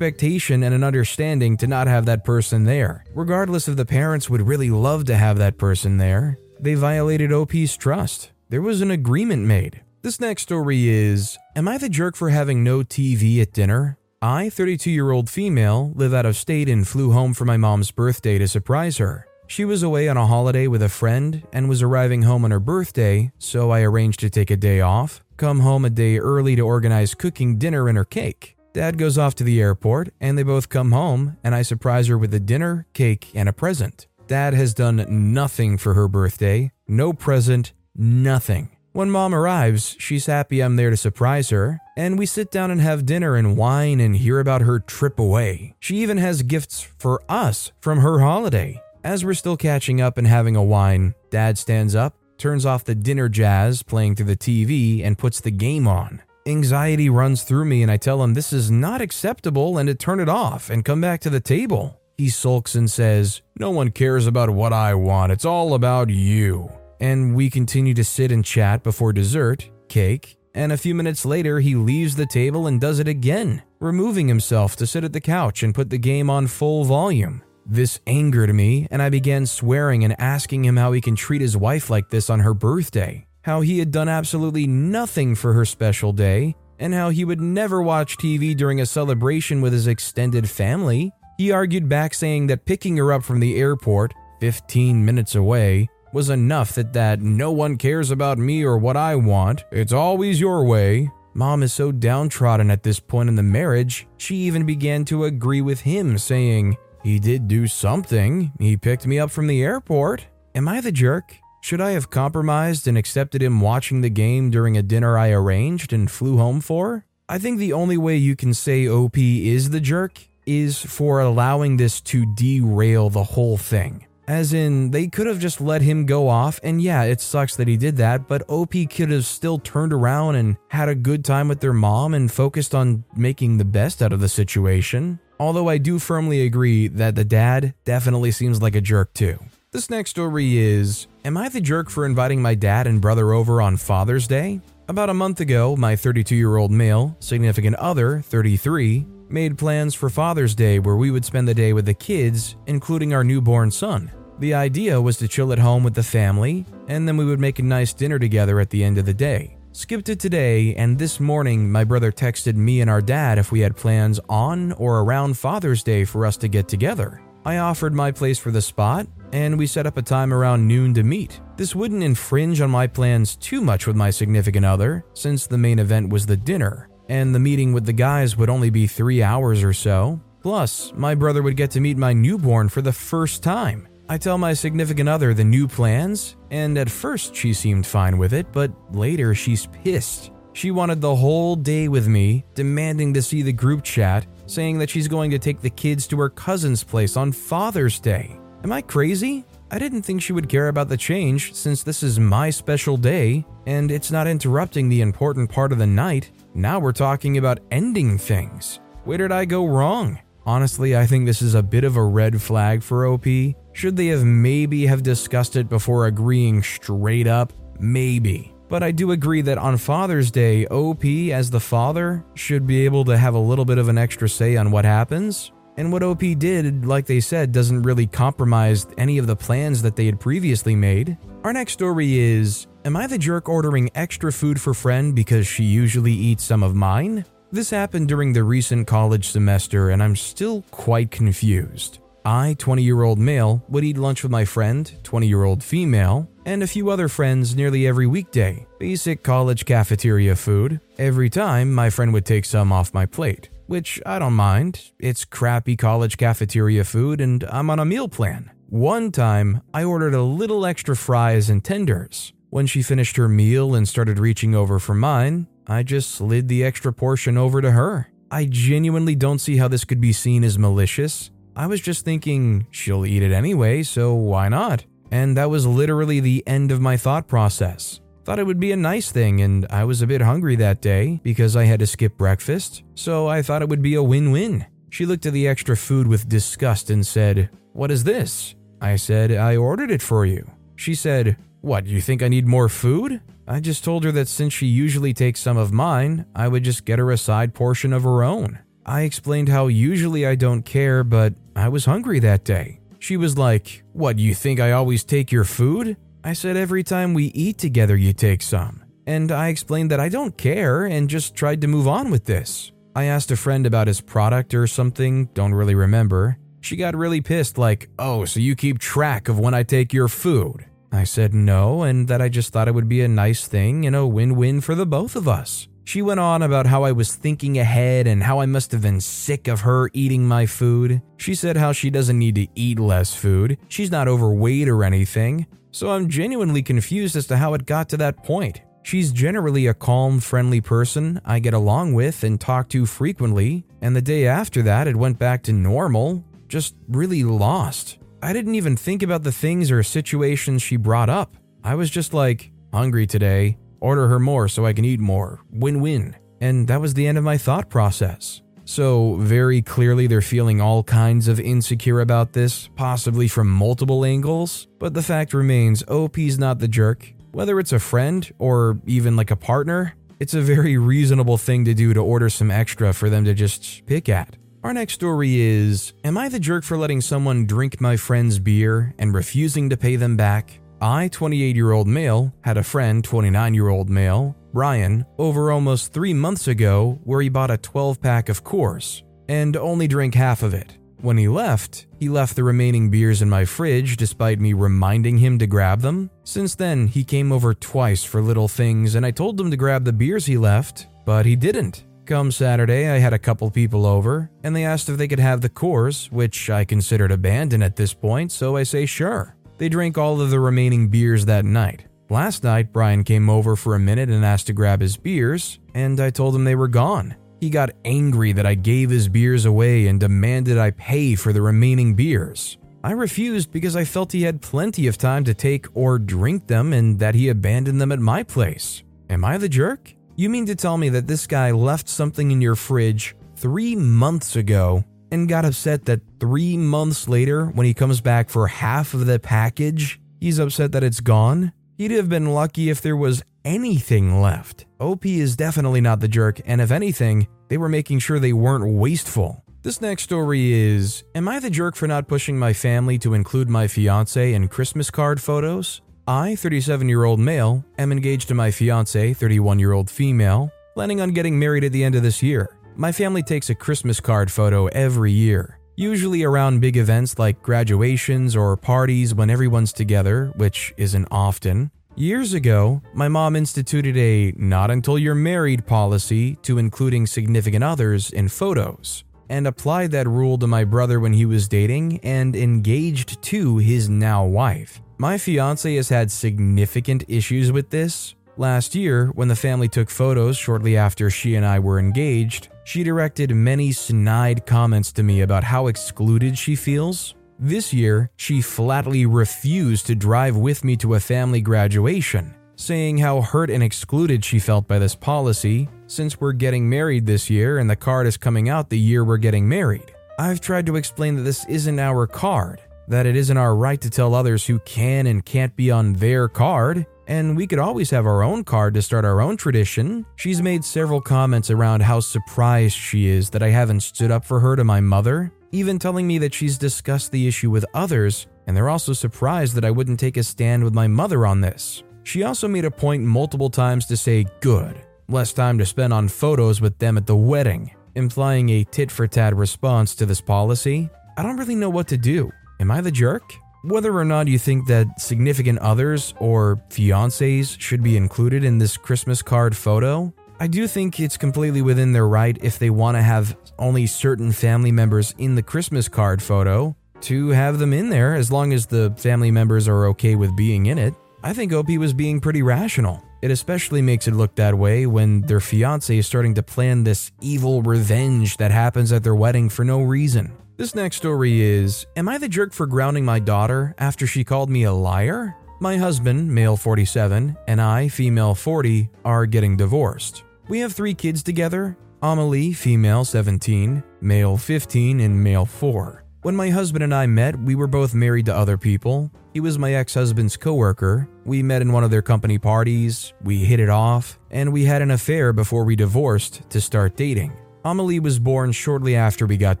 Expectation 0.00 0.62
and 0.62 0.74
an 0.74 0.82
understanding 0.82 1.58
to 1.58 1.66
not 1.66 1.86
have 1.86 2.06
that 2.06 2.24
person 2.24 2.64
there. 2.64 3.04
Regardless 3.14 3.68
if 3.68 3.76
the 3.76 3.84
parents 3.84 4.30
would 4.30 4.40
really 4.40 4.70
love 4.70 5.04
to 5.04 5.14
have 5.14 5.36
that 5.36 5.58
person 5.58 5.98
there, 5.98 6.38
they 6.58 6.72
violated 6.72 7.34
OP's 7.34 7.76
trust. 7.76 8.30
There 8.48 8.62
was 8.62 8.80
an 8.80 8.90
agreement 8.90 9.44
made. 9.44 9.82
This 10.00 10.18
next 10.18 10.40
story 10.44 10.88
is 10.88 11.36
Am 11.54 11.68
I 11.68 11.76
the 11.76 11.90
jerk 11.90 12.16
for 12.16 12.30
having 12.30 12.64
no 12.64 12.78
TV 12.78 13.42
at 13.42 13.52
dinner? 13.52 13.98
I, 14.22 14.48
32 14.48 14.90
year 14.90 15.10
old 15.10 15.28
female, 15.28 15.92
live 15.94 16.14
out 16.14 16.24
of 16.24 16.34
state 16.34 16.70
and 16.70 16.88
flew 16.88 17.12
home 17.12 17.34
for 17.34 17.44
my 17.44 17.58
mom's 17.58 17.90
birthday 17.90 18.38
to 18.38 18.48
surprise 18.48 18.96
her. 18.96 19.26
She 19.48 19.66
was 19.66 19.82
away 19.82 20.08
on 20.08 20.16
a 20.16 20.26
holiday 20.26 20.66
with 20.66 20.82
a 20.82 20.88
friend 20.88 21.42
and 21.52 21.68
was 21.68 21.82
arriving 21.82 22.22
home 22.22 22.46
on 22.46 22.52
her 22.52 22.58
birthday, 22.58 23.32
so 23.38 23.70
I 23.70 23.82
arranged 23.82 24.20
to 24.20 24.30
take 24.30 24.50
a 24.50 24.56
day 24.56 24.80
off, 24.80 25.22
come 25.36 25.60
home 25.60 25.84
a 25.84 25.90
day 25.90 26.16
early 26.16 26.56
to 26.56 26.62
organize 26.62 27.14
cooking 27.14 27.58
dinner 27.58 27.86
and 27.86 27.98
her 27.98 28.06
cake. 28.06 28.56
Dad 28.72 28.98
goes 28.98 29.18
off 29.18 29.34
to 29.36 29.44
the 29.44 29.60
airport, 29.60 30.10
and 30.20 30.38
they 30.38 30.44
both 30.44 30.68
come 30.68 30.92
home, 30.92 31.36
and 31.42 31.54
I 31.56 31.62
surprise 31.62 32.06
her 32.06 32.16
with 32.16 32.32
a 32.32 32.38
dinner, 32.38 32.86
cake, 32.92 33.32
and 33.34 33.48
a 33.48 33.52
present. 33.52 34.06
Dad 34.28 34.54
has 34.54 34.74
done 34.74 35.04
nothing 35.32 35.76
for 35.76 35.94
her 35.94 36.06
birthday, 36.06 36.70
no 36.86 37.12
present, 37.12 37.72
nothing. 37.96 38.70
When 38.92 39.10
mom 39.10 39.34
arrives, 39.34 39.96
she's 39.98 40.26
happy 40.26 40.60
I'm 40.60 40.76
there 40.76 40.90
to 40.90 40.96
surprise 40.96 41.50
her, 41.50 41.80
and 41.96 42.16
we 42.16 42.26
sit 42.26 42.52
down 42.52 42.70
and 42.70 42.80
have 42.80 43.06
dinner 43.06 43.34
and 43.34 43.56
wine 43.56 43.98
and 43.98 44.14
hear 44.14 44.38
about 44.38 44.62
her 44.62 44.78
trip 44.78 45.18
away. 45.18 45.74
She 45.80 45.96
even 45.96 46.18
has 46.18 46.42
gifts 46.42 46.80
for 46.80 47.22
us 47.28 47.72
from 47.80 47.98
her 47.98 48.20
holiday. 48.20 48.80
As 49.02 49.24
we're 49.24 49.34
still 49.34 49.56
catching 49.56 50.00
up 50.00 50.16
and 50.16 50.28
having 50.28 50.54
a 50.54 50.62
wine, 50.62 51.14
dad 51.30 51.58
stands 51.58 51.96
up, 51.96 52.14
turns 52.38 52.64
off 52.64 52.84
the 52.84 52.94
dinner 52.94 53.28
jazz 53.28 53.82
playing 53.82 54.14
through 54.14 54.26
the 54.26 54.36
TV, 54.36 55.04
and 55.04 55.18
puts 55.18 55.40
the 55.40 55.50
game 55.50 55.88
on. 55.88 56.22
Anxiety 56.50 57.08
runs 57.08 57.42
through 57.42 57.64
me, 57.64 57.82
and 57.82 57.90
I 57.90 57.96
tell 57.96 58.22
him 58.22 58.34
this 58.34 58.52
is 58.52 58.70
not 58.70 59.00
acceptable 59.00 59.78
and 59.78 59.88
to 59.88 59.94
turn 59.94 60.20
it 60.20 60.28
off 60.28 60.68
and 60.70 60.84
come 60.84 61.00
back 61.00 61.20
to 61.20 61.30
the 61.30 61.40
table. 61.40 62.00
He 62.18 62.28
sulks 62.28 62.74
and 62.74 62.90
says, 62.90 63.40
No 63.58 63.70
one 63.70 63.90
cares 63.90 64.26
about 64.26 64.50
what 64.50 64.72
I 64.72 64.94
want, 64.94 65.32
it's 65.32 65.44
all 65.44 65.74
about 65.74 66.10
you 66.10 66.70
and 67.00 67.34
we 67.34 67.50
continue 67.50 67.94
to 67.94 68.04
sit 68.04 68.30
and 68.30 68.44
chat 68.44 68.82
before 68.82 69.12
dessert, 69.12 69.68
cake, 69.88 70.36
and 70.54 70.72
a 70.72 70.76
few 70.76 70.94
minutes 70.94 71.24
later 71.24 71.60
he 71.60 71.74
leaves 71.74 72.14
the 72.14 72.26
table 72.26 72.66
and 72.66 72.80
does 72.80 72.98
it 72.98 73.08
again, 73.08 73.62
removing 73.80 74.28
himself 74.28 74.76
to 74.76 74.86
sit 74.86 75.04
at 75.04 75.12
the 75.12 75.20
couch 75.20 75.62
and 75.62 75.74
put 75.74 75.90
the 75.90 75.98
game 75.98 76.28
on 76.28 76.46
full 76.46 76.84
volume. 76.84 77.42
This 77.64 78.00
angered 78.06 78.54
me, 78.54 78.86
and 78.90 79.00
I 79.00 79.08
began 79.08 79.46
swearing 79.46 80.04
and 80.04 80.20
asking 80.20 80.64
him 80.64 80.76
how 80.76 80.92
he 80.92 81.00
can 81.00 81.14
treat 81.14 81.40
his 81.40 81.56
wife 81.56 81.88
like 81.88 82.10
this 82.10 82.28
on 82.28 82.40
her 82.40 82.54
birthday, 82.54 83.26
how 83.42 83.60
he 83.60 83.78
had 83.78 83.90
done 83.90 84.08
absolutely 84.08 84.66
nothing 84.66 85.34
for 85.34 85.52
her 85.52 85.64
special 85.64 86.12
day, 86.12 86.54
and 86.78 86.94
how 86.94 87.10
he 87.10 87.24
would 87.24 87.40
never 87.40 87.82
watch 87.82 88.16
TV 88.16 88.56
during 88.56 88.80
a 88.80 88.86
celebration 88.86 89.60
with 89.60 89.72
his 89.72 89.86
extended 89.86 90.48
family. 90.48 91.12
He 91.38 91.52
argued 91.52 91.88
back 91.88 92.14
saying 92.14 92.48
that 92.48 92.64
picking 92.64 92.96
her 92.96 93.12
up 93.12 93.22
from 93.22 93.40
the 93.40 93.56
airport, 93.56 94.14
15 94.40 95.04
minutes 95.04 95.34
away, 95.34 95.88
was 96.12 96.30
enough 96.30 96.74
that 96.74 96.92
that 96.92 97.20
no 97.20 97.52
one 97.52 97.76
cares 97.76 98.10
about 98.10 98.38
me 98.38 98.64
or 98.64 98.76
what 98.78 98.96
I 98.96 99.14
want. 99.14 99.64
It's 99.70 99.92
always 99.92 100.40
your 100.40 100.64
way. 100.64 101.10
Mom 101.34 101.62
is 101.62 101.72
so 101.72 101.92
downtrodden 101.92 102.70
at 102.70 102.82
this 102.82 102.98
point 102.98 103.28
in 103.28 103.36
the 103.36 103.42
marriage, 103.42 104.08
she 104.16 104.36
even 104.36 104.66
began 104.66 105.04
to 105.06 105.24
agree 105.24 105.60
with 105.60 105.80
him, 105.80 106.18
saying, 106.18 106.76
He 107.04 107.20
did 107.20 107.46
do 107.46 107.68
something. 107.68 108.52
He 108.58 108.76
picked 108.76 109.06
me 109.06 109.18
up 109.18 109.30
from 109.30 109.46
the 109.46 109.62
airport. 109.62 110.26
Am 110.54 110.66
I 110.66 110.80
the 110.80 110.90
jerk? 110.90 111.36
Should 111.62 111.80
I 111.80 111.90
have 111.90 112.10
compromised 112.10 112.88
and 112.88 112.96
accepted 112.96 113.42
him 113.42 113.60
watching 113.60 114.00
the 114.00 114.10
game 114.10 114.50
during 114.50 114.76
a 114.76 114.82
dinner 114.82 115.18
I 115.18 115.30
arranged 115.30 115.92
and 115.92 116.10
flew 116.10 116.38
home 116.38 116.60
for? 116.60 117.04
I 117.28 117.38
think 117.38 117.58
the 117.58 117.74
only 117.74 117.98
way 117.98 118.16
you 118.16 118.34
can 118.34 118.54
say 118.54 118.88
OP 118.88 119.18
is 119.18 119.70
the 119.70 119.80
jerk 119.80 120.18
is 120.46 120.78
for 120.78 121.20
allowing 121.20 121.76
this 121.76 122.00
to 122.00 122.26
derail 122.34 123.10
the 123.10 123.22
whole 123.22 123.56
thing. 123.56 124.06
As 124.26 124.54
in, 124.54 124.90
they 124.90 125.06
could 125.08 125.26
have 125.26 125.38
just 125.38 125.60
let 125.60 125.82
him 125.82 126.06
go 126.06 126.28
off, 126.28 126.60
and 126.62 126.80
yeah, 126.80 127.02
it 127.02 127.20
sucks 127.20 127.56
that 127.56 127.68
he 127.68 127.76
did 127.76 127.96
that, 127.96 128.26
but 128.26 128.48
OP 128.48 128.72
could 128.88 129.10
have 129.10 129.26
still 129.26 129.58
turned 129.58 129.92
around 129.92 130.36
and 130.36 130.56
had 130.68 130.88
a 130.88 130.94
good 130.94 131.24
time 131.24 131.48
with 131.48 131.60
their 131.60 131.72
mom 131.72 132.14
and 132.14 132.32
focused 132.32 132.74
on 132.74 133.04
making 133.16 133.58
the 133.58 133.64
best 133.64 134.00
out 134.00 134.12
of 134.12 134.20
the 134.20 134.28
situation. 134.28 135.18
Although 135.40 135.68
I 135.68 135.78
do 135.78 135.98
firmly 135.98 136.42
agree 136.42 136.86
that 136.88 137.16
the 137.16 137.24
dad 137.24 137.74
definitely 137.84 138.30
seems 138.30 138.62
like 138.62 138.76
a 138.76 138.80
jerk 138.80 139.12
too. 139.14 139.38
This 139.72 139.88
next 139.88 140.10
story 140.10 140.58
is 140.58 141.06
Am 141.24 141.36
I 141.36 141.48
the 141.48 141.60
jerk 141.60 141.90
for 141.90 142.04
inviting 142.04 142.42
my 142.42 142.56
dad 142.56 142.88
and 142.88 143.00
brother 143.00 143.32
over 143.32 143.62
on 143.62 143.76
Father's 143.76 144.26
Day? 144.26 144.60
About 144.88 145.10
a 145.10 145.14
month 145.14 145.38
ago, 145.38 145.76
my 145.76 145.94
32 145.94 146.34
year 146.34 146.56
old 146.56 146.72
male, 146.72 147.16
significant 147.20 147.76
other, 147.76 148.20
33, 148.20 149.06
made 149.28 149.56
plans 149.56 149.94
for 149.94 150.10
Father's 150.10 150.56
Day 150.56 150.80
where 150.80 150.96
we 150.96 151.12
would 151.12 151.24
spend 151.24 151.46
the 151.46 151.54
day 151.54 151.72
with 151.72 151.86
the 151.86 151.94
kids, 151.94 152.56
including 152.66 153.14
our 153.14 153.22
newborn 153.22 153.70
son. 153.70 154.10
The 154.40 154.54
idea 154.54 155.00
was 155.00 155.18
to 155.18 155.28
chill 155.28 155.52
at 155.52 155.58
home 155.60 155.84
with 155.84 155.94
the 155.94 156.02
family, 156.02 156.66
and 156.88 157.06
then 157.06 157.16
we 157.16 157.24
would 157.24 157.38
make 157.38 157.60
a 157.60 157.62
nice 157.62 157.92
dinner 157.92 158.18
together 158.18 158.58
at 158.58 158.70
the 158.70 158.82
end 158.82 158.98
of 158.98 159.06
the 159.06 159.14
day. 159.14 159.56
Skip 159.70 160.02
to 160.06 160.16
today, 160.16 160.74
and 160.74 160.98
this 160.98 161.20
morning 161.20 161.70
my 161.70 161.84
brother 161.84 162.10
texted 162.10 162.56
me 162.56 162.80
and 162.80 162.90
our 162.90 163.00
dad 163.00 163.38
if 163.38 163.52
we 163.52 163.60
had 163.60 163.76
plans 163.76 164.18
on 164.28 164.72
or 164.72 164.98
around 164.98 165.38
Father's 165.38 165.84
Day 165.84 166.04
for 166.04 166.26
us 166.26 166.36
to 166.38 166.48
get 166.48 166.66
together. 166.66 167.22
I 167.44 167.58
offered 167.58 167.94
my 167.94 168.10
place 168.10 168.38
for 168.38 168.50
the 168.50 168.60
spot, 168.60 169.06
and 169.32 169.58
we 169.58 169.66
set 169.66 169.86
up 169.86 169.96
a 169.96 170.02
time 170.02 170.32
around 170.32 170.66
noon 170.66 170.94
to 170.94 171.02
meet. 171.02 171.40
This 171.56 171.74
wouldn't 171.74 172.02
infringe 172.02 172.60
on 172.60 172.70
my 172.70 172.86
plans 172.86 173.36
too 173.36 173.60
much 173.60 173.86
with 173.86 173.96
my 173.96 174.10
significant 174.10 174.64
other, 174.64 175.04
since 175.14 175.46
the 175.46 175.58
main 175.58 175.78
event 175.78 176.10
was 176.10 176.26
the 176.26 176.36
dinner, 176.36 176.88
and 177.08 177.34
the 177.34 177.38
meeting 177.38 177.72
with 177.72 177.84
the 177.84 177.92
guys 177.92 178.36
would 178.36 178.50
only 178.50 178.70
be 178.70 178.86
three 178.86 179.22
hours 179.22 179.62
or 179.62 179.72
so. 179.72 180.20
Plus, 180.42 180.92
my 180.94 181.14
brother 181.14 181.42
would 181.42 181.56
get 181.56 181.70
to 181.72 181.80
meet 181.80 181.96
my 181.96 182.12
newborn 182.12 182.68
for 182.68 182.82
the 182.82 182.92
first 182.92 183.42
time. 183.42 183.86
I 184.08 184.18
tell 184.18 184.38
my 184.38 184.54
significant 184.54 185.08
other 185.08 185.34
the 185.34 185.44
new 185.44 185.68
plans, 185.68 186.36
and 186.50 186.76
at 186.78 186.90
first 186.90 187.34
she 187.34 187.52
seemed 187.52 187.86
fine 187.86 188.18
with 188.18 188.32
it, 188.32 188.50
but 188.52 188.72
later 188.92 189.34
she's 189.34 189.66
pissed. 189.66 190.32
She 190.52 190.72
wanted 190.72 191.00
the 191.00 191.14
whole 191.14 191.54
day 191.54 191.86
with 191.86 192.08
me, 192.08 192.44
demanding 192.54 193.14
to 193.14 193.22
see 193.22 193.42
the 193.42 193.52
group 193.52 193.84
chat, 193.84 194.26
saying 194.46 194.78
that 194.78 194.90
she's 194.90 195.06
going 195.06 195.30
to 195.30 195.38
take 195.38 195.60
the 195.60 195.70
kids 195.70 196.08
to 196.08 196.18
her 196.18 196.28
cousin's 196.28 196.82
place 196.82 197.16
on 197.16 197.30
Father's 197.30 198.00
Day. 198.00 198.39
Am 198.62 198.72
I 198.72 198.82
crazy? 198.82 199.46
I 199.70 199.78
didn't 199.78 200.02
think 200.02 200.20
she 200.20 200.34
would 200.34 200.48
care 200.48 200.68
about 200.68 200.90
the 200.90 200.96
change 200.96 201.54
since 201.54 201.82
this 201.82 202.02
is 202.02 202.20
my 202.20 202.50
special 202.50 202.98
day 202.98 203.46
and 203.66 203.90
it's 203.90 204.10
not 204.10 204.26
interrupting 204.26 204.88
the 204.88 205.00
important 205.00 205.50
part 205.50 205.72
of 205.72 205.78
the 205.78 205.86
night. 205.86 206.30
Now 206.54 206.78
we're 206.78 206.92
talking 206.92 207.38
about 207.38 207.60
ending 207.70 208.18
things. 208.18 208.80
Where 209.04 209.16
did 209.16 209.32
I 209.32 209.46
go 209.46 209.66
wrong? 209.66 210.18
Honestly, 210.44 210.94
I 210.94 211.06
think 211.06 211.24
this 211.24 211.40
is 211.40 211.54
a 211.54 211.62
bit 211.62 211.84
of 211.84 211.96
a 211.96 212.04
red 212.04 212.42
flag 212.42 212.82
for 212.82 213.06
OP. 213.06 213.24
Should 213.72 213.96
they 213.96 214.08
have 214.08 214.24
maybe 214.24 214.84
have 214.84 215.02
discussed 215.02 215.56
it 215.56 215.70
before 215.70 216.06
agreeing 216.06 216.62
straight 216.62 217.26
up? 217.26 217.54
Maybe. 217.78 218.52
But 218.68 218.82
I 218.82 218.90
do 218.90 219.12
agree 219.12 219.40
that 219.42 219.56
on 219.56 219.78
Father's 219.78 220.30
Day, 220.30 220.66
OP 220.66 221.04
as 221.32 221.48
the 221.48 221.60
father 221.60 222.24
should 222.34 222.66
be 222.66 222.84
able 222.84 223.06
to 223.06 223.16
have 223.16 223.34
a 223.34 223.38
little 223.38 223.64
bit 223.64 223.78
of 223.78 223.88
an 223.88 223.96
extra 223.96 224.28
say 224.28 224.56
on 224.56 224.70
what 224.70 224.84
happens. 224.84 225.50
And 225.80 225.90
what 225.90 226.02
OP 226.02 226.20
did, 226.36 226.84
like 226.84 227.06
they 227.06 227.20
said, 227.20 227.52
doesn't 227.52 227.84
really 227.84 228.06
compromise 228.06 228.86
any 228.98 229.16
of 229.16 229.26
the 229.26 229.34
plans 229.34 229.80
that 229.80 229.96
they 229.96 230.04
had 230.04 230.20
previously 230.20 230.76
made. 230.76 231.16
Our 231.42 231.54
next 231.54 231.72
story 231.72 232.18
is 232.18 232.66
Am 232.84 232.98
I 232.98 233.06
the 233.06 233.16
jerk 233.16 233.48
ordering 233.48 233.88
extra 233.94 234.30
food 234.30 234.60
for 234.60 234.74
friend 234.74 235.14
because 235.14 235.46
she 235.46 235.64
usually 235.64 236.12
eats 236.12 236.44
some 236.44 236.62
of 236.62 236.74
mine? 236.74 237.24
This 237.50 237.70
happened 237.70 238.08
during 238.08 238.34
the 238.34 238.44
recent 238.44 238.88
college 238.88 239.28
semester, 239.28 239.88
and 239.88 240.02
I'm 240.02 240.16
still 240.16 240.66
quite 240.70 241.10
confused. 241.10 242.00
I, 242.26 242.56
20 242.58 242.82
year 242.82 243.02
old 243.02 243.18
male, 243.18 243.64
would 243.70 243.82
eat 243.82 243.96
lunch 243.96 244.22
with 244.22 244.30
my 244.30 244.44
friend, 244.44 244.92
20 245.02 245.26
year 245.26 245.44
old 245.44 245.64
female, 245.64 246.28
and 246.44 246.62
a 246.62 246.66
few 246.66 246.90
other 246.90 247.08
friends 247.08 247.56
nearly 247.56 247.86
every 247.86 248.06
weekday. 248.06 248.66
Basic 248.78 249.22
college 249.22 249.64
cafeteria 249.64 250.36
food. 250.36 250.80
Every 250.98 251.30
time, 251.30 251.72
my 251.72 251.88
friend 251.88 252.12
would 252.12 252.26
take 252.26 252.44
some 252.44 252.70
off 252.70 252.92
my 252.92 253.06
plate, 253.06 253.48
which 253.70 254.02
I 254.04 254.18
don't 254.18 254.32
mind. 254.32 254.90
It's 254.98 255.24
crappy 255.24 255.76
college 255.76 256.16
cafeteria 256.16 256.82
food, 256.82 257.20
and 257.20 257.44
I'm 257.44 257.70
on 257.70 257.78
a 257.78 257.84
meal 257.84 258.08
plan. 258.08 258.50
One 258.68 259.12
time, 259.12 259.62
I 259.72 259.84
ordered 259.84 260.12
a 260.12 260.24
little 260.24 260.66
extra 260.66 260.96
fries 260.96 261.48
and 261.48 261.62
tenders. 261.62 262.32
When 262.50 262.66
she 262.66 262.82
finished 262.82 263.16
her 263.16 263.28
meal 263.28 263.76
and 263.76 263.88
started 263.88 264.18
reaching 264.18 264.56
over 264.56 264.80
for 264.80 264.94
mine, 264.94 265.46
I 265.68 265.84
just 265.84 266.10
slid 266.10 266.48
the 266.48 266.64
extra 266.64 266.92
portion 266.92 267.38
over 267.38 267.62
to 267.62 267.70
her. 267.70 268.10
I 268.28 268.46
genuinely 268.46 269.14
don't 269.14 269.38
see 269.38 269.56
how 269.56 269.68
this 269.68 269.84
could 269.84 270.00
be 270.00 270.12
seen 270.12 270.42
as 270.42 270.58
malicious. 270.58 271.30
I 271.54 271.68
was 271.68 271.80
just 271.80 272.04
thinking, 272.04 272.66
she'll 272.72 273.06
eat 273.06 273.22
it 273.22 273.30
anyway, 273.30 273.84
so 273.84 274.14
why 274.14 274.48
not? 274.48 274.84
And 275.12 275.36
that 275.36 275.48
was 275.48 275.64
literally 275.64 276.18
the 276.18 276.42
end 276.44 276.72
of 276.72 276.80
my 276.80 276.96
thought 276.96 277.28
process. 277.28 278.00
Thought 278.24 278.38
it 278.38 278.46
would 278.46 278.60
be 278.60 278.72
a 278.72 278.76
nice 278.76 279.10
thing, 279.10 279.40
and 279.40 279.66
I 279.70 279.84
was 279.84 280.02
a 280.02 280.06
bit 280.06 280.20
hungry 280.20 280.56
that 280.56 280.82
day 280.82 281.20
because 281.22 281.56
I 281.56 281.64
had 281.64 281.80
to 281.80 281.86
skip 281.86 282.16
breakfast, 282.16 282.82
so 282.94 283.28
I 283.28 283.42
thought 283.42 283.62
it 283.62 283.68
would 283.68 283.82
be 283.82 283.94
a 283.94 284.02
win 284.02 284.30
win. 284.30 284.66
She 284.90 285.06
looked 285.06 285.26
at 285.26 285.32
the 285.32 285.48
extra 285.48 285.76
food 285.76 286.06
with 286.06 286.28
disgust 286.28 286.90
and 286.90 287.06
said, 287.06 287.48
What 287.72 287.90
is 287.90 288.04
this? 288.04 288.54
I 288.80 288.96
said, 288.96 289.32
I 289.32 289.56
ordered 289.56 289.90
it 289.90 290.02
for 290.02 290.26
you. 290.26 290.50
She 290.76 290.94
said, 290.94 291.36
What, 291.60 291.86
you 291.86 292.00
think 292.00 292.22
I 292.22 292.28
need 292.28 292.46
more 292.46 292.68
food? 292.68 293.20
I 293.46 293.60
just 293.60 293.84
told 293.84 294.04
her 294.04 294.12
that 294.12 294.28
since 294.28 294.52
she 294.52 294.66
usually 294.66 295.12
takes 295.12 295.40
some 295.40 295.56
of 295.56 295.72
mine, 295.72 296.26
I 296.34 296.48
would 296.48 296.62
just 296.62 296.84
get 296.84 296.98
her 296.98 297.10
a 297.10 297.18
side 297.18 297.54
portion 297.54 297.92
of 297.92 298.02
her 298.02 298.22
own. 298.22 298.58
I 298.84 299.02
explained 299.02 299.48
how 299.48 299.66
usually 299.68 300.26
I 300.26 300.34
don't 300.34 300.62
care, 300.62 301.04
but 301.04 301.34
I 301.56 301.68
was 301.68 301.84
hungry 301.84 302.18
that 302.20 302.44
day. 302.44 302.80
She 302.98 303.16
was 303.16 303.38
like, 303.38 303.82
What, 303.92 304.18
you 304.18 304.34
think 304.34 304.60
I 304.60 304.72
always 304.72 305.04
take 305.04 305.32
your 305.32 305.44
food? 305.44 305.96
I 306.22 306.34
said, 306.34 306.56
Every 306.56 306.82
time 306.82 307.14
we 307.14 307.26
eat 307.26 307.58
together, 307.58 307.96
you 307.96 308.12
take 308.12 308.42
some. 308.42 308.84
And 309.06 309.32
I 309.32 309.48
explained 309.48 309.90
that 309.90 310.00
I 310.00 310.08
don't 310.08 310.36
care 310.36 310.84
and 310.84 311.08
just 311.08 311.34
tried 311.34 311.60
to 311.62 311.66
move 311.66 311.88
on 311.88 312.10
with 312.10 312.24
this. 312.24 312.72
I 312.94 313.04
asked 313.04 313.30
a 313.30 313.36
friend 313.36 313.66
about 313.66 313.86
his 313.86 314.00
product 314.00 314.52
or 314.54 314.66
something, 314.66 315.26
don't 315.26 315.54
really 315.54 315.74
remember. 315.74 316.38
She 316.60 316.76
got 316.76 316.94
really 316.94 317.20
pissed, 317.20 317.56
like, 317.56 317.88
Oh, 317.98 318.24
so 318.24 318.40
you 318.40 318.54
keep 318.54 318.78
track 318.78 319.28
of 319.28 319.38
when 319.38 319.54
I 319.54 319.62
take 319.62 319.92
your 319.92 320.08
food? 320.08 320.66
I 320.92 321.04
said 321.04 321.32
no, 321.32 321.84
and 321.84 322.08
that 322.08 322.20
I 322.20 322.28
just 322.28 322.52
thought 322.52 322.68
it 322.68 322.74
would 322.74 322.88
be 322.88 323.00
a 323.00 323.08
nice 323.08 323.46
thing 323.46 323.86
and 323.86 323.94
a 323.94 324.06
win 324.06 324.34
win 324.34 324.60
for 324.60 324.74
the 324.74 324.86
both 324.86 325.16
of 325.16 325.28
us. 325.28 325.68
She 325.84 326.02
went 326.02 326.20
on 326.20 326.42
about 326.42 326.66
how 326.66 326.82
I 326.82 326.92
was 326.92 327.14
thinking 327.14 327.58
ahead 327.58 328.06
and 328.06 328.22
how 328.22 328.40
I 328.40 328.46
must 328.46 328.70
have 328.72 328.82
been 328.82 329.00
sick 329.00 329.48
of 329.48 329.62
her 329.62 329.90
eating 329.92 330.26
my 330.26 330.46
food. 330.46 331.00
She 331.16 331.34
said 331.34 331.56
how 331.56 331.72
she 331.72 331.90
doesn't 331.90 332.18
need 332.18 332.34
to 332.36 332.46
eat 332.54 332.78
less 332.78 333.14
food, 333.14 333.58
she's 333.68 333.90
not 333.90 334.08
overweight 334.08 334.68
or 334.68 334.84
anything. 334.84 335.46
So 335.72 335.90
I'm 335.90 336.08
genuinely 336.08 336.62
confused 336.62 337.16
as 337.16 337.26
to 337.28 337.36
how 337.36 337.54
it 337.54 337.66
got 337.66 337.88
to 337.90 337.96
that 337.98 338.22
point. 338.24 338.62
She's 338.82 339.12
generally 339.12 339.66
a 339.66 339.74
calm, 339.74 340.20
friendly 340.20 340.60
person 340.60 341.20
I 341.24 341.38
get 341.38 341.54
along 341.54 341.94
with 341.94 342.24
and 342.24 342.40
talk 342.40 342.68
to 342.70 342.86
frequently, 342.86 343.64
and 343.82 343.94
the 343.94 344.02
day 344.02 344.26
after 344.26 344.62
that 344.62 344.88
it 344.88 344.96
went 344.96 345.18
back 345.18 345.42
to 345.44 345.52
normal, 345.52 346.24
just 346.48 346.74
really 346.88 347.22
lost. 347.22 347.98
I 348.22 348.32
didn't 348.32 348.54
even 348.54 348.76
think 348.76 349.02
about 349.02 349.22
the 349.22 349.32
things 349.32 349.70
or 349.70 349.82
situations 349.82 350.62
she 350.62 350.76
brought 350.76 351.08
up. 351.08 351.36
I 351.62 351.74
was 351.74 351.90
just 351.90 352.12
like, 352.14 352.50
hungry 352.72 353.06
today, 353.06 353.58
order 353.80 354.08
her 354.08 354.18
more 354.18 354.48
so 354.48 354.66
I 354.66 354.72
can 354.72 354.84
eat 354.84 355.00
more, 355.00 355.40
win 355.50 355.80
win. 355.80 356.16
And 356.40 356.66
that 356.68 356.80
was 356.80 356.94
the 356.94 357.06
end 357.06 357.18
of 357.18 357.24
my 357.24 357.36
thought 357.36 357.68
process. 357.68 358.42
So, 358.70 359.16
very 359.16 359.62
clearly, 359.62 360.06
they're 360.06 360.22
feeling 360.22 360.60
all 360.60 360.84
kinds 360.84 361.26
of 361.26 361.40
insecure 361.40 362.00
about 362.00 362.34
this, 362.34 362.68
possibly 362.76 363.26
from 363.26 363.50
multiple 363.50 364.04
angles. 364.04 364.68
But 364.78 364.94
the 364.94 365.02
fact 365.02 365.34
remains 365.34 365.82
OP's 365.88 366.38
not 366.38 366.60
the 366.60 366.68
jerk. 366.68 367.12
Whether 367.32 367.58
it's 367.58 367.72
a 367.72 367.80
friend 367.80 368.32
or 368.38 368.78
even 368.86 369.16
like 369.16 369.32
a 369.32 369.36
partner, 369.36 369.96
it's 370.20 370.34
a 370.34 370.40
very 370.40 370.78
reasonable 370.78 371.36
thing 371.36 371.64
to 371.64 371.74
do 371.74 371.92
to 371.94 371.98
order 371.98 372.30
some 372.30 372.52
extra 372.52 372.92
for 372.92 373.10
them 373.10 373.24
to 373.24 373.34
just 373.34 373.84
pick 373.86 374.08
at. 374.08 374.36
Our 374.62 374.72
next 374.72 374.92
story 374.92 375.40
is 375.40 375.92
Am 376.04 376.16
I 376.16 376.28
the 376.28 376.38
jerk 376.38 376.62
for 376.62 376.76
letting 376.76 377.00
someone 377.00 377.46
drink 377.46 377.80
my 377.80 377.96
friend's 377.96 378.38
beer 378.38 378.94
and 379.00 379.12
refusing 379.12 379.68
to 379.70 379.76
pay 379.76 379.96
them 379.96 380.16
back? 380.16 380.60
I, 380.80 381.08
28 381.08 381.56
year 381.56 381.72
old 381.72 381.88
male, 381.88 382.32
had 382.44 382.56
a 382.56 382.62
friend, 382.62 383.02
29 383.02 383.52
year 383.52 383.68
old 383.68 383.90
male, 383.90 384.36
Brian, 384.52 385.04
over 385.18 385.50
almost 385.50 385.92
three 385.92 386.14
months 386.14 386.48
ago 386.48 386.98
where 387.04 387.20
he 387.20 387.28
bought 387.28 387.50
a 387.50 387.58
12 387.58 388.00
pack 388.00 388.28
of 388.28 388.44
Coors 388.44 389.02
and 389.28 389.56
only 389.56 389.86
drank 389.86 390.14
half 390.14 390.42
of 390.42 390.54
it. 390.54 390.76
When 391.00 391.16
he 391.16 391.28
left, 391.28 391.86
he 391.98 392.08
left 392.08 392.36
the 392.36 392.44
remaining 392.44 392.90
beers 392.90 393.22
in 393.22 393.30
my 393.30 393.44
fridge 393.44 393.96
despite 393.96 394.38
me 394.38 394.52
reminding 394.52 395.18
him 395.18 395.38
to 395.38 395.46
grab 395.46 395.80
them. 395.80 396.10
Since 396.24 396.56
then, 396.56 396.88
he 396.88 397.04
came 397.04 397.32
over 397.32 397.54
twice 397.54 398.04
for 398.04 398.20
little 398.20 398.48
things 398.48 398.94
and 398.96 399.06
I 399.06 399.10
told 399.10 399.40
him 399.40 399.50
to 399.50 399.56
grab 399.56 399.84
the 399.84 399.92
beers 399.92 400.26
he 400.26 400.36
left, 400.36 400.88
but 401.06 401.24
he 401.24 401.36
didn't. 401.36 401.84
Come 402.04 402.32
Saturday, 402.32 402.88
I 402.88 402.98
had 402.98 403.12
a 403.12 403.20
couple 403.20 403.48
people 403.52 403.86
over, 403.86 404.32
and 404.42 404.56
they 404.56 404.64
asked 404.64 404.88
if 404.88 404.96
they 404.96 405.06
could 405.06 405.20
have 405.20 405.42
the 405.42 405.48
Coors, 405.48 406.10
which 406.10 406.50
I 406.50 406.64
considered 406.64 407.12
abandoned 407.12 407.62
at 407.62 407.76
this 407.76 407.94
point, 407.94 408.32
so 408.32 408.56
I 408.56 408.64
say 408.64 408.84
sure. 408.84 409.36
They 409.58 409.68
drank 409.68 409.96
all 409.96 410.20
of 410.20 410.30
the 410.30 410.40
remaining 410.40 410.88
beers 410.88 411.26
that 411.26 411.44
night. 411.44 411.84
Last 412.10 412.42
night, 412.42 412.72
Brian 412.72 413.04
came 413.04 413.30
over 413.30 413.54
for 413.54 413.76
a 413.76 413.78
minute 413.78 414.08
and 414.10 414.24
asked 414.24 414.48
to 414.48 414.52
grab 414.52 414.80
his 414.80 414.96
beers, 414.96 415.60
and 415.76 416.00
I 416.00 416.10
told 416.10 416.34
him 416.34 416.42
they 416.42 416.56
were 416.56 416.66
gone. 416.66 417.14
He 417.40 417.50
got 417.50 417.70
angry 417.84 418.32
that 418.32 418.44
I 418.44 418.56
gave 418.56 418.90
his 418.90 419.08
beers 419.08 419.44
away 419.44 419.86
and 419.86 420.00
demanded 420.00 420.58
I 420.58 420.72
pay 420.72 421.14
for 421.14 421.32
the 421.32 421.40
remaining 421.40 421.94
beers. 421.94 422.58
I 422.82 422.92
refused 422.92 423.52
because 423.52 423.76
I 423.76 423.84
felt 423.84 424.10
he 424.10 424.22
had 424.22 424.42
plenty 424.42 424.88
of 424.88 424.98
time 424.98 425.22
to 425.22 425.34
take 425.34 425.66
or 425.76 426.00
drink 426.00 426.48
them 426.48 426.72
and 426.72 426.98
that 426.98 427.14
he 427.14 427.28
abandoned 427.28 427.80
them 427.80 427.92
at 427.92 428.00
my 428.00 428.24
place. 428.24 428.82
Am 429.08 429.24
I 429.24 429.38
the 429.38 429.48
jerk? 429.48 429.94
You 430.16 430.30
mean 430.30 430.46
to 430.46 430.56
tell 430.56 430.76
me 430.76 430.88
that 430.88 431.06
this 431.06 431.28
guy 431.28 431.52
left 431.52 431.88
something 431.88 432.32
in 432.32 432.40
your 432.40 432.56
fridge 432.56 433.14
three 433.36 433.76
months 433.76 434.34
ago 434.34 434.82
and 435.12 435.28
got 435.28 435.44
upset 435.44 435.84
that 435.84 436.00
three 436.18 436.56
months 436.56 437.06
later, 437.06 437.46
when 437.46 437.66
he 437.66 437.74
comes 437.74 438.00
back 438.00 438.30
for 438.30 438.48
half 438.48 438.94
of 438.94 439.06
the 439.06 439.20
package, 439.20 440.00
he's 440.20 440.40
upset 440.40 440.72
that 440.72 440.82
it's 440.82 441.00
gone? 441.00 441.52
He'd 441.80 441.92
have 441.92 442.10
been 442.10 442.34
lucky 442.34 442.68
if 442.68 442.82
there 442.82 442.94
was 442.94 443.24
anything 443.42 444.20
left. 444.20 444.66
OP 444.80 445.06
is 445.06 445.34
definitely 445.34 445.80
not 445.80 446.00
the 446.00 446.08
jerk, 446.08 446.38
and 446.44 446.60
if 446.60 446.70
anything, 446.70 447.26
they 447.48 447.56
were 447.56 447.70
making 447.70 448.00
sure 448.00 448.18
they 448.18 448.34
weren't 448.34 448.74
wasteful. 448.74 449.42
This 449.62 449.80
next 449.80 450.02
story 450.02 450.52
is 450.52 451.04
Am 451.14 451.26
I 451.26 451.38
the 451.38 451.48
jerk 451.48 451.76
for 451.76 451.86
not 451.86 452.06
pushing 452.06 452.38
my 452.38 452.52
family 452.52 452.98
to 452.98 453.14
include 453.14 453.48
my 453.48 453.66
fiance 453.66 454.34
in 454.34 454.48
Christmas 454.48 454.90
card 454.90 455.22
photos? 455.22 455.80
I, 456.06 456.36
37 456.36 456.86
year 456.86 457.04
old 457.04 457.18
male, 457.18 457.64
am 457.78 457.92
engaged 457.92 458.28
to 458.28 458.34
my 458.34 458.50
fiance, 458.50 459.14
31 459.14 459.58
year 459.58 459.72
old 459.72 459.88
female, 459.88 460.52
planning 460.74 461.00
on 461.00 461.12
getting 461.12 461.38
married 461.38 461.64
at 461.64 461.72
the 461.72 461.82
end 461.82 461.94
of 461.94 462.02
this 462.02 462.22
year. 462.22 462.58
My 462.76 462.92
family 462.92 463.22
takes 463.22 463.48
a 463.48 463.54
Christmas 463.54 464.00
card 464.00 464.30
photo 464.30 464.66
every 464.66 465.12
year, 465.12 465.59
usually 465.80 466.22
around 466.22 466.60
big 466.60 466.76
events 466.76 467.18
like 467.18 467.42
graduations 467.42 468.36
or 468.36 468.54
parties 468.54 469.14
when 469.14 469.30
everyone's 469.30 469.72
together, 469.72 470.30
which 470.36 470.74
isn't 470.76 471.08
often. 471.10 471.70
Years 471.96 472.34
ago, 472.34 472.82
my 472.92 473.08
mom 473.08 473.34
instituted 473.34 473.96
a 473.96 474.34
not 474.36 474.70
until 474.70 474.98
you're 474.98 475.14
married 475.14 475.66
policy 475.66 476.34
to 476.42 476.58
including 476.58 477.06
significant 477.06 477.64
others 477.64 478.10
in 478.10 478.28
photos, 478.28 479.04
and 479.30 479.46
applied 479.46 479.90
that 479.92 480.06
rule 480.06 480.36
to 480.36 480.46
my 480.46 480.64
brother 480.64 481.00
when 481.00 481.14
he 481.14 481.24
was 481.24 481.48
dating 481.48 481.98
and 482.02 482.36
engaged 482.36 483.22
to 483.22 483.56
his 483.56 483.88
now 483.88 484.22
wife. 484.22 484.82
My 484.98 485.16
fiance 485.16 485.74
has 485.76 485.88
had 485.88 486.10
significant 486.10 487.04
issues 487.08 487.52
with 487.52 487.70
this. 487.70 488.14
Last 488.36 488.74
year, 488.74 489.06
when 489.14 489.28
the 489.28 489.36
family 489.36 489.68
took 489.68 489.88
photos 489.88 490.36
shortly 490.36 490.76
after 490.76 491.08
she 491.08 491.36
and 491.36 491.46
I 491.46 491.58
were 491.58 491.78
engaged, 491.78 492.48
she 492.64 492.82
directed 492.82 493.34
many 493.34 493.72
snide 493.72 494.46
comments 494.46 494.92
to 494.92 495.02
me 495.02 495.22
about 495.22 495.44
how 495.44 495.66
excluded 495.66 496.38
she 496.38 496.54
feels 496.56 497.14
this 497.42 497.72
year, 497.72 498.10
she 498.16 498.42
flatly 498.42 499.06
refused 499.06 499.86
to 499.86 499.94
drive 499.94 500.36
with 500.36 500.62
me 500.62 500.76
to 500.76 500.96
a 500.96 501.00
family 501.00 501.40
graduation, 501.40 502.34
saying 502.56 502.98
how 502.98 503.22
hurt 503.22 503.48
and 503.48 503.62
excluded 503.62 504.22
she 504.22 504.38
felt 504.38 504.68
by 504.68 504.78
this 504.78 504.94
policy 504.94 505.66
since 505.86 506.20
we're 506.20 506.34
getting 506.34 506.68
married 506.68 507.06
this 507.06 507.30
year 507.30 507.56
and 507.56 507.70
the 507.70 507.76
card 507.76 508.06
is 508.06 508.18
coming 508.18 508.50
out 508.50 508.68
the 508.68 508.78
year 508.78 509.06
we're 509.06 509.16
getting 509.16 509.48
married. 509.48 509.90
I've 510.18 510.42
tried 510.42 510.66
to 510.66 510.76
explain 510.76 511.16
that 511.16 511.22
this 511.22 511.46
isn't 511.46 511.78
our 511.78 512.06
card, 512.06 512.60
that 512.88 513.06
it 513.06 513.16
isn't 513.16 513.38
our 513.38 513.56
right 513.56 513.80
to 513.80 513.88
tell 513.88 514.14
others 514.14 514.44
who 514.44 514.58
can 514.58 515.06
and 515.06 515.24
can't 515.24 515.56
be 515.56 515.70
on 515.70 515.94
their 515.94 516.28
card, 516.28 516.84
and 517.10 517.36
we 517.36 517.46
could 517.46 517.58
always 517.58 517.90
have 517.90 518.06
our 518.06 518.22
own 518.22 518.44
card 518.44 518.72
to 518.72 518.80
start 518.80 519.04
our 519.04 519.20
own 519.20 519.36
tradition. 519.36 520.06
She's 520.16 520.40
made 520.40 520.64
several 520.64 521.02
comments 521.02 521.50
around 521.50 521.82
how 521.82 522.00
surprised 522.00 522.74
she 522.74 523.08
is 523.08 523.28
that 523.30 523.42
I 523.42 523.48
haven't 523.48 523.80
stood 523.80 524.10
up 524.10 524.24
for 524.24 524.40
her 524.40 524.56
to 524.56 524.64
my 524.64 524.80
mother 524.80 525.30
even 525.52 525.78
telling 525.78 526.06
me 526.06 526.18
that 526.18 526.34
she's 526.34 526.58
discussed 526.58 527.10
the 527.10 527.26
issue 527.26 527.50
with 527.50 527.64
others, 527.74 528.26
and 528.46 528.56
they're 528.56 528.68
also 528.68 528.92
surprised 528.92 529.54
that 529.56 529.64
I 529.64 529.70
wouldn't 529.70 530.00
take 530.00 530.16
a 530.16 530.22
stand 530.22 530.62
with 530.62 530.74
my 530.74 530.86
mother 530.86 531.26
on 531.26 531.40
this. 531.40 531.82
She 532.04 532.22
also 532.22 532.48
made 532.48 532.64
a 532.64 532.70
point 532.70 533.02
multiple 533.02 533.50
times 533.50 533.86
to 533.86 533.96
say, 533.96 534.26
good, 534.40 534.80
less 535.08 535.32
time 535.32 535.58
to 535.58 535.66
spend 535.66 535.92
on 535.92 536.08
photos 536.08 536.60
with 536.60 536.78
them 536.78 536.96
at 536.96 537.06
the 537.06 537.16
wedding, 537.16 537.72
implying 537.94 538.48
a 538.50 538.64
tit 538.64 538.90
for 538.90 539.06
tat 539.06 539.34
response 539.34 539.94
to 539.96 540.06
this 540.06 540.20
policy. 540.20 540.88
I 541.16 541.22
don't 541.22 541.36
really 541.36 541.56
know 541.56 541.70
what 541.70 541.88
to 541.88 541.98
do. 541.98 542.30
Am 542.60 542.70
I 542.70 542.80
the 542.80 542.92
jerk? 542.92 543.22
Whether 543.62 543.94
or 543.94 544.06
not 544.06 544.26
you 544.26 544.38
think 544.38 544.68
that 544.68 545.02
significant 545.02 545.58
others 545.58 546.14
or 546.18 546.56
fiancés 546.70 547.60
should 547.60 547.82
be 547.82 547.94
included 547.94 548.42
in 548.42 548.56
this 548.56 548.78
Christmas 548.78 549.20
card 549.20 549.54
photo, 549.54 550.14
I 550.38 550.46
do 550.46 550.66
think 550.66 550.98
it's 550.98 551.18
completely 551.18 551.60
within 551.60 551.92
their 551.92 552.08
right 552.08 552.38
if 552.40 552.58
they 552.58 552.70
want 552.70 552.96
to 552.96 553.02
have 553.02 553.36
only 553.58 553.86
certain 553.86 554.32
family 554.32 554.72
members 554.72 555.14
in 555.18 555.34
the 555.34 555.42
Christmas 555.42 555.88
card 555.88 556.22
photo 556.22 556.74
to 557.02 557.28
have 557.28 557.58
them 557.58 557.74
in 557.74 557.90
there 557.90 558.14
as 558.14 558.32
long 558.32 558.54
as 558.54 558.64
the 558.64 558.94
family 558.96 559.30
members 559.30 559.68
are 559.68 559.84
okay 559.88 560.14
with 560.14 560.34
being 560.34 560.64
in 560.64 560.78
it. 560.78 560.94
I 561.22 561.34
think 561.34 561.52
OP 561.52 561.68
was 561.68 561.92
being 561.92 562.18
pretty 562.18 562.40
rational. 562.40 563.04
It 563.20 563.30
especially 563.30 563.82
makes 563.82 564.08
it 564.08 564.14
look 564.14 564.36
that 564.36 564.56
way 564.56 564.86
when 564.86 565.20
their 565.20 565.40
fiance 565.40 565.98
is 565.98 566.06
starting 566.06 566.34
to 566.36 566.42
plan 566.42 566.84
this 566.84 567.12
evil 567.20 567.60
revenge 567.60 568.38
that 568.38 568.52
happens 568.52 568.90
at 568.90 569.02
their 569.02 569.14
wedding 569.14 569.50
for 569.50 569.66
no 569.66 569.82
reason. 569.82 570.32
This 570.60 570.74
next 570.74 570.96
story 570.96 571.40
is 571.40 571.86
Am 571.96 572.06
I 572.06 572.18
the 572.18 572.28
jerk 572.28 572.52
for 572.52 572.66
grounding 572.66 573.02
my 573.02 573.18
daughter 573.18 573.74
after 573.78 574.06
she 574.06 574.24
called 574.24 574.50
me 574.50 574.64
a 574.64 574.72
liar? 574.74 575.34
My 575.58 575.78
husband, 575.78 576.30
male 576.30 576.54
47, 576.54 577.34
and 577.48 577.62
I, 577.62 577.88
female 577.88 578.34
40, 578.34 578.90
are 579.02 579.24
getting 579.24 579.56
divorced. 579.56 580.22
We 580.50 580.58
have 580.58 580.74
three 580.74 580.92
kids 580.92 581.22
together 581.22 581.78
Amelie, 582.02 582.52
female 582.52 583.06
17, 583.06 583.82
male 584.02 584.36
15, 584.36 585.00
and 585.00 585.24
male 585.24 585.46
4. 585.46 586.04
When 586.20 586.36
my 586.36 586.50
husband 586.50 586.84
and 586.84 586.94
I 586.94 587.06
met, 587.06 587.40
we 587.40 587.54
were 587.54 587.66
both 587.66 587.94
married 587.94 588.26
to 588.26 588.36
other 588.36 588.58
people. 588.58 589.10
He 589.32 589.40
was 589.40 589.58
my 589.58 589.72
ex 589.72 589.94
husband's 589.94 590.36
coworker. 590.36 591.08
We 591.24 591.42
met 591.42 591.62
in 591.62 591.72
one 591.72 591.84
of 591.84 591.90
their 591.90 592.02
company 592.02 592.36
parties, 592.36 593.14
we 593.22 593.46
hit 593.46 593.60
it 593.60 593.70
off, 593.70 594.18
and 594.30 594.52
we 594.52 594.66
had 594.66 594.82
an 594.82 594.90
affair 594.90 595.32
before 595.32 595.64
we 595.64 595.74
divorced 595.74 596.50
to 596.50 596.60
start 596.60 596.98
dating. 596.98 597.32
Amelie 597.62 598.00
was 598.00 598.18
born 598.18 598.52
shortly 598.52 598.96
after 598.96 599.26
we 599.26 599.36
got 599.36 599.60